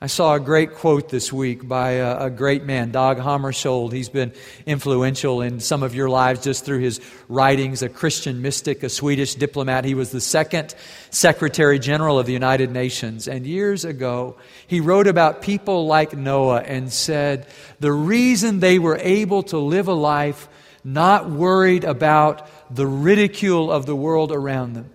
I 0.00 0.06
saw 0.06 0.34
a 0.34 0.40
great 0.40 0.74
quote 0.74 1.08
this 1.08 1.32
week 1.32 1.66
by 1.66 1.94
a, 1.94 2.26
a, 2.26 2.30
great 2.30 2.62
man, 2.62 2.92
Dag 2.92 3.16
Hammarskjöld. 3.16 3.90
He's 3.90 4.08
been 4.08 4.32
influential 4.64 5.42
in 5.42 5.58
some 5.58 5.82
of 5.82 5.92
your 5.92 6.08
lives 6.08 6.44
just 6.44 6.64
through 6.64 6.78
his 6.78 7.00
writings, 7.28 7.82
a 7.82 7.88
Christian 7.88 8.40
mystic, 8.40 8.84
a 8.84 8.90
Swedish 8.90 9.34
diplomat. 9.34 9.84
He 9.84 9.96
was 9.96 10.12
the 10.12 10.20
second 10.20 10.76
Secretary 11.10 11.80
General 11.80 12.16
of 12.16 12.26
the 12.26 12.32
United 12.32 12.70
Nations. 12.70 13.26
And 13.26 13.44
years 13.44 13.84
ago, 13.84 14.36
he 14.68 14.80
wrote 14.80 15.08
about 15.08 15.42
people 15.42 15.88
like 15.88 16.16
Noah 16.16 16.60
and 16.60 16.92
said 16.92 17.48
the 17.80 17.90
reason 17.90 18.60
they 18.60 18.78
were 18.78 18.98
able 18.98 19.42
to 19.44 19.58
live 19.58 19.88
a 19.88 19.94
life 19.94 20.48
not 20.84 21.28
worried 21.28 21.82
about 21.82 22.48
the 22.72 22.86
ridicule 22.86 23.72
of 23.72 23.86
the 23.86 23.96
world 23.96 24.30
around 24.30 24.74
them 24.74 24.90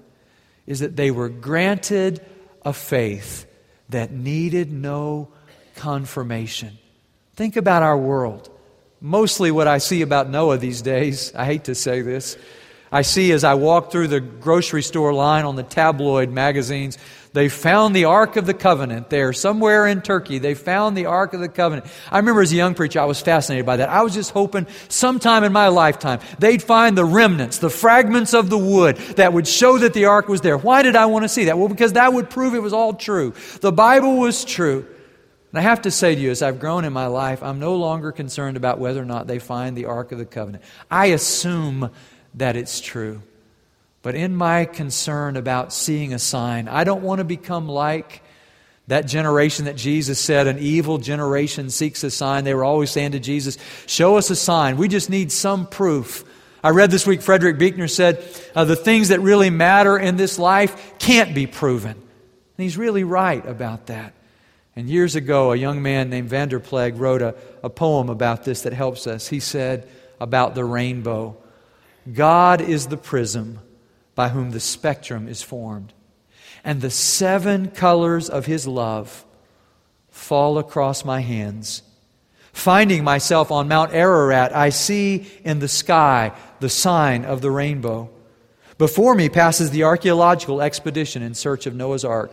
is 0.66 0.80
that 0.80 0.96
they 0.96 1.12
were 1.12 1.28
granted 1.28 2.26
a 2.64 2.72
faith 2.72 3.48
that 3.94 4.12
needed 4.12 4.72
no 4.72 5.30
confirmation. 5.76 6.78
Think 7.36 7.56
about 7.56 7.82
our 7.82 7.98
world. 7.98 8.50
Mostly 9.02 9.50
what 9.50 9.68
I 9.68 9.80
see 9.80 10.02
about 10.02 10.30
Noah 10.30 10.58
these 10.58 10.82
days, 10.82 11.34
I 11.36 11.46
hate 11.46 11.64
to 11.66 11.76
say 11.76 12.02
this, 12.02 12.38
I 12.92 13.02
see 13.02 13.32
as 13.32 13.44
I 13.44 13.56
walk 13.56 13.92
through 13.92 14.10
the 14.10 14.20
grocery 14.20 14.84
store 14.84 15.14
line 15.14 15.46
on 15.46 15.56
the 15.56 15.64
tabloid 15.64 16.30
magazines, 16.30 16.98
they 17.34 17.50
found 17.50 17.96
the 17.96 18.06
Ark 18.06 18.36
of 18.36 18.46
the 18.46 18.54
Covenant 18.54 19.10
there, 19.10 19.34
somewhere 19.34 19.88
in 19.88 20.02
Turkey. 20.02 20.38
They 20.38 20.54
found 20.54 20.96
the 20.96 21.08
Ark 21.08 21.34
of 21.34 21.40
the 21.40 21.50
Covenant. 21.50 21.88
I 22.12 22.18
remember 22.18 22.42
as 22.42 22.52
a 22.52 22.56
young 22.56 22.76
preacher, 22.76 23.00
I 23.00 23.06
was 23.06 23.20
fascinated 23.20 23.66
by 23.66 23.78
that. 23.78 23.90
I 23.90 24.04
was 24.04 24.14
just 24.14 24.32
hoping 24.32 24.68
sometime 24.88 25.44
in 25.44 25.52
my 25.52 25.70
lifetime 25.70 26.20
they'd 26.38 26.62
find 26.62 26.96
the 26.96 27.06
remnants, 27.06 27.58
the 27.58 27.72
fragments 27.72 28.36
of 28.36 28.52
the 28.52 28.58
wood 28.58 28.98
that 29.18 29.34
would 29.34 29.48
show 29.48 29.80
that 29.80 29.94
the 29.94 30.06
Ark 30.06 30.28
was 30.28 30.42
there. 30.42 30.58
Why 30.58 30.84
did 30.84 30.96
I 30.96 31.08
want 31.08 31.24
to 31.24 31.30
see 31.30 31.46
that? 31.46 31.58
Well, 31.58 31.70
because 31.70 31.94
that 31.94 32.14
would 32.14 32.30
prove 32.30 32.54
it 32.54 32.62
was 32.62 32.74
all 32.74 32.94
true. 32.94 33.34
The 33.62 33.72
Bible 33.72 34.18
was 34.18 34.46
true. 34.46 34.86
And 35.52 35.60
I 35.60 35.62
have 35.62 35.84
to 35.84 35.92
say 35.92 36.14
to 36.14 36.22
you, 36.22 36.32
as 36.32 36.42
I've 36.42 36.60
grown 36.60 36.86
in 36.86 36.94
my 36.94 37.08
life, 37.08 37.42
I'm 37.42 37.60
no 37.60 37.76
longer 37.76 38.12
concerned 38.12 38.58
about 38.58 38.80
whether 38.80 39.02
or 39.02 39.06
not 39.06 39.26
they 39.26 39.40
find 39.40 39.76
the 39.76 39.86
Ark 39.86 40.12
of 40.12 40.20
the 40.20 40.26
Covenant. 40.26 40.64
I 40.90 41.08
assume 41.08 41.92
that 42.36 42.56
it's 42.56 42.80
true. 42.80 43.22
But 44.04 44.16
in 44.16 44.36
my 44.36 44.66
concern 44.66 45.38
about 45.38 45.74
seeing 45.74 46.14
a 46.14 46.20
sign, 46.20 46.68
I 46.68 46.84
don't 46.84 47.02
want 47.02 47.20
to 47.20 47.26
become 47.26 47.68
like 47.68 48.22
That 48.88 49.08
generation 49.08 49.66
that 49.66 49.78
Jesus 49.78 50.20
said, 50.20 50.46
an 50.46 50.60
evil 50.60 50.98
generation 50.98 51.70
seeks 51.70 52.04
a 52.04 52.12
sign, 52.12 52.44
they 52.44 52.54
were 52.54 52.66
always 52.66 52.92
saying 52.92 53.14
to 53.14 53.20
Jesus, 53.20 53.58
Show 53.88 54.18
us 54.18 54.30
a 54.30 54.36
sign. 54.36 54.76
We 54.76 54.90
just 54.90 55.10
need 55.10 55.32
some 55.32 55.68
proof. 55.68 56.26
I 56.62 56.72
read 56.72 56.92
this 56.92 57.08
week, 57.08 57.22
Frederick 57.22 57.58
Buechner 57.58 57.88
said, 57.88 58.22
uh, 58.54 58.66
The 58.66 58.76
things 58.76 59.08
that 59.08 59.22
really 59.22 59.50
matter 59.50 59.98
in 59.98 60.18
this 60.18 60.38
life 60.38 61.00
can't 61.00 61.34
be 61.34 61.48
proven. 61.48 61.92
And 61.92 62.02
he's 62.58 62.78
really 62.78 63.06
right 63.06 63.46
about 63.46 63.86
that. 63.86 64.14
And 64.76 64.90
years 64.90 65.16
ago, 65.16 65.54
a 65.54 65.56
young 65.56 65.82
man 65.82 66.10
named 66.10 66.30
van 66.30 66.50
der 66.50 66.60
Plegh 66.60 66.96
wrote 66.96 67.22
a, 67.22 67.36
a 67.64 67.70
poem 67.70 68.10
about 68.10 68.44
this 68.44 68.64
that 68.64 68.74
helps 68.74 69.08
us. 69.08 69.30
He 69.30 69.40
said 69.40 69.88
about 70.20 70.56
the 70.56 70.66
rainbow 70.66 71.38
God 72.12 72.60
is 72.60 72.88
the 72.88 72.98
prism 72.98 73.60
by 74.16 74.30
whom 74.30 74.52
the 74.52 74.60
spectrum 74.60 75.28
is 75.28 75.42
formed 75.42 75.94
and 76.64 76.82
the 76.82 76.90
seven 76.90 77.70
colors 77.70 78.30
of 78.30 78.46
his 78.46 78.66
love 78.66 79.26
fall 80.10 80.58
across 80.58 81.04
my 81.04 81.20
hands. 81.20 81.84
Finding 82.54 83.04
myself 83.04 83.52
on 83.52 83.68
Mount 83.68 83.94
Ararat, 83.94 84.56
I 84.56 84.70
see 84.70 85.28
in 85.44 85.60
the 85.60 85.68
sky 85.68 86.32
the 86.60 86.70
sign 86.70 87.26
of 87.26 87.42
the 87.42 87.52
rainbow. 87.52 88.10
Before 88.78 89.16
me 89.16 89.28
passes 89.28 89.72
the 89.72 89.84
archaeological 89.84 90.62
expedition 90.62 91.22
in 91.22 91.34
search 91.34 91.66
of 91.66 91.76
Noah's 91.76 92.06
Ark. 92.06 92.32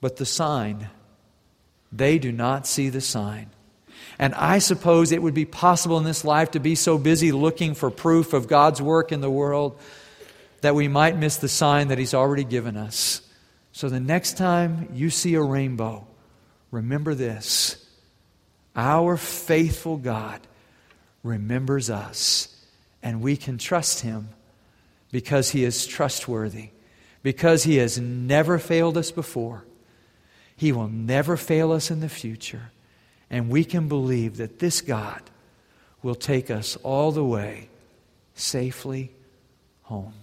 But 0.00 0.16
the 0.16 0.26
sign, 0.26 0.88
they 1.92 2.18
do 2.18 2.32
not 2.32 2.66
see 2.66 2.88
the 2.88 3.00
sign. 3.00 3.50
And 4.18 4.34
I 4.34 4.58
suppose 4.58 5.12
it 5.12 5.22
would 5.22 5.34
be 5.34 5.44
possible 5.44 5.98
in 5.98 6.04
this 6.04 6.24
life 6.24 6.52
to 6.52 6.60
be 6.60 6.74
so 6.74 6.96
busy 6.96 7.32
looking 7.32 7.74
for 7.74 7.90
proof 7.90 8.32
of 8.32 8.48
God's 8.48 8.80
work 8.80 9.12
in 9.12 9.20
the 9.20 9.30
world 9.30 9.78
that 10.60 10.74
we 10.74 10.88
might 10.88 11.16
miss 11.16 11.36
the 11.36 11.48
sign 11.48 11.88
that 11.88 11.98
He's 11.98 12.14
already 12.14 12.44
given 12.44 12.76
us. 12.76 13.22
So 13.72 13.88
the 13.88 14.00
next 14.00 14.36
time 14.36 14.88
you 14.92 15.10
see 15.10 15.34
a 15.34 15.42
rainbow, 15.42 16.06
remember 16.70 17.14
this 17.14 17.86
our 18.76 19.16
faithful 19.16 19.96
God 19.96 20.40
remembers 21.22 21.90
us, 21.90 22.48
and 23.02 23.20
we 23.20 23.36
can 23.36 23.58
trust 23.58 24.00
Him 24.00 24.28
because 25.10 25.50
He 25.50 25.64
is 25.64 25.86
trustworthy, 25.86 26.70
because 27.22 27.64
He 27.64 27.76
has 27.76 27.98
never 27.98 28.58
failed 28.58 28.96
us 28.96 29.10
before. 29.10 29.64
He 30.56 30.72
will 30.72 30.88
never 30.88 31.36
fail 31.36 31.72
us 31.72 31.90
in 31.90 32.00
the 32.00 32.08
future. 32.08 32.70
And 33.30 33.48
we 33.48 33.64
can 33.64 33.88
believe 33.88 34.36
that 34.36 34.58
this 34.58 34.80
God 34.80 35.22
will 36.02 36.14
take 36.14 36.50
us 36.50 36.76
all 36.82 37.12
the 37.12 37.24
way 37.24 37.68
safely 38.34 39.12
home. 39.82 40.14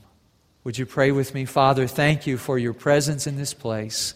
Would 0.68 0.78
you 0.78 0.86
pray 0.86 1.14
with 1.14 1.34
me? 1.34 1.46
Father, 1.46 1.88
thank 1.88 2.28
you 2.28 2.38
for 2.38 2.60
your 2.60 2.74
presence 2.74 3.26
in 3.26 3.38
this 3.38 3.54
place. 3.54 4.14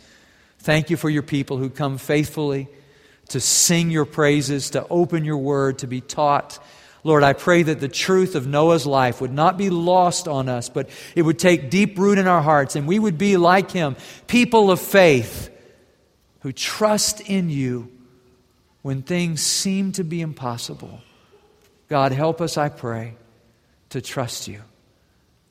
Thank 0.60 0.90
you 0.90 0.98
for 0.98 1.10
your 1.10 1.24
people 1.24 1.56
who 1.56 1.70
come 1.70 1.98
faithfully 1.98 2.68
to 3.30 3.40
sing 3.40 3.90
your 3.90 4.04
praises, 4.04 4.72
to 4.72 4.86
open 4.90 5.24
your 5.24 5.38
word, 5.38 5.80
to 5.80 5.88
be 5.88 6.02
taught. 6.02 6.60
Lord, 7.06 7.24
I 7.24 7.32
pray 7.32 7.64
that 7.64 7.80
the 7.80 7.88
truth 7.88 8.36
of 8.36 8.48
Noah's 8.48 8.86
life 8.86 9.22
would 9.22 9.32
not 9.32 9.58
be 9.58 9.70
lost 9.70 10.28
on 10.28 10.50
us, 10.50 10.68
but 10.68 10.90
it 11.16 11.22
would 11.22 11.40
take 11.40 11.70
deep 11.70 11.98
root 11.98 12.18
in 12.18 12.28
our 12.28 12.42
hearts, 12.42 12.76
and 12.76 12.86
we 12.86 13.00
would 13.00 13.18
be 13.18 13.38
like 13.38 13.72
him, 13.72 13.96
people 14.28 14.72
of 14.72 14.82
faith 14.82 15.50
who 16.42 16.52
trust 16.52 17.22
in 17.22 17.50
you 17.50 17.90
when 18.82 19.04
things 19.04 19.42
seem 19.42 19.94
to 19.94 20.04
be 20.04 20.20
impossible. 20.20 21.00
God, 21.88 22.12
help 22.12 22.42
us, 22.42 22.58
I 22.58 22.68
pray, 22.68 23.16
to 23.92 24.02
trust 24.02 24.50
you. 24.50 24.64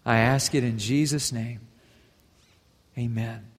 I 0.05 0.19
ask 0.19 0.55
it 0.55 0.65
in 0.65 0.79
Jesus' 0.79 1.33
name. 1.33 1.61
Amen. 2.99 3.45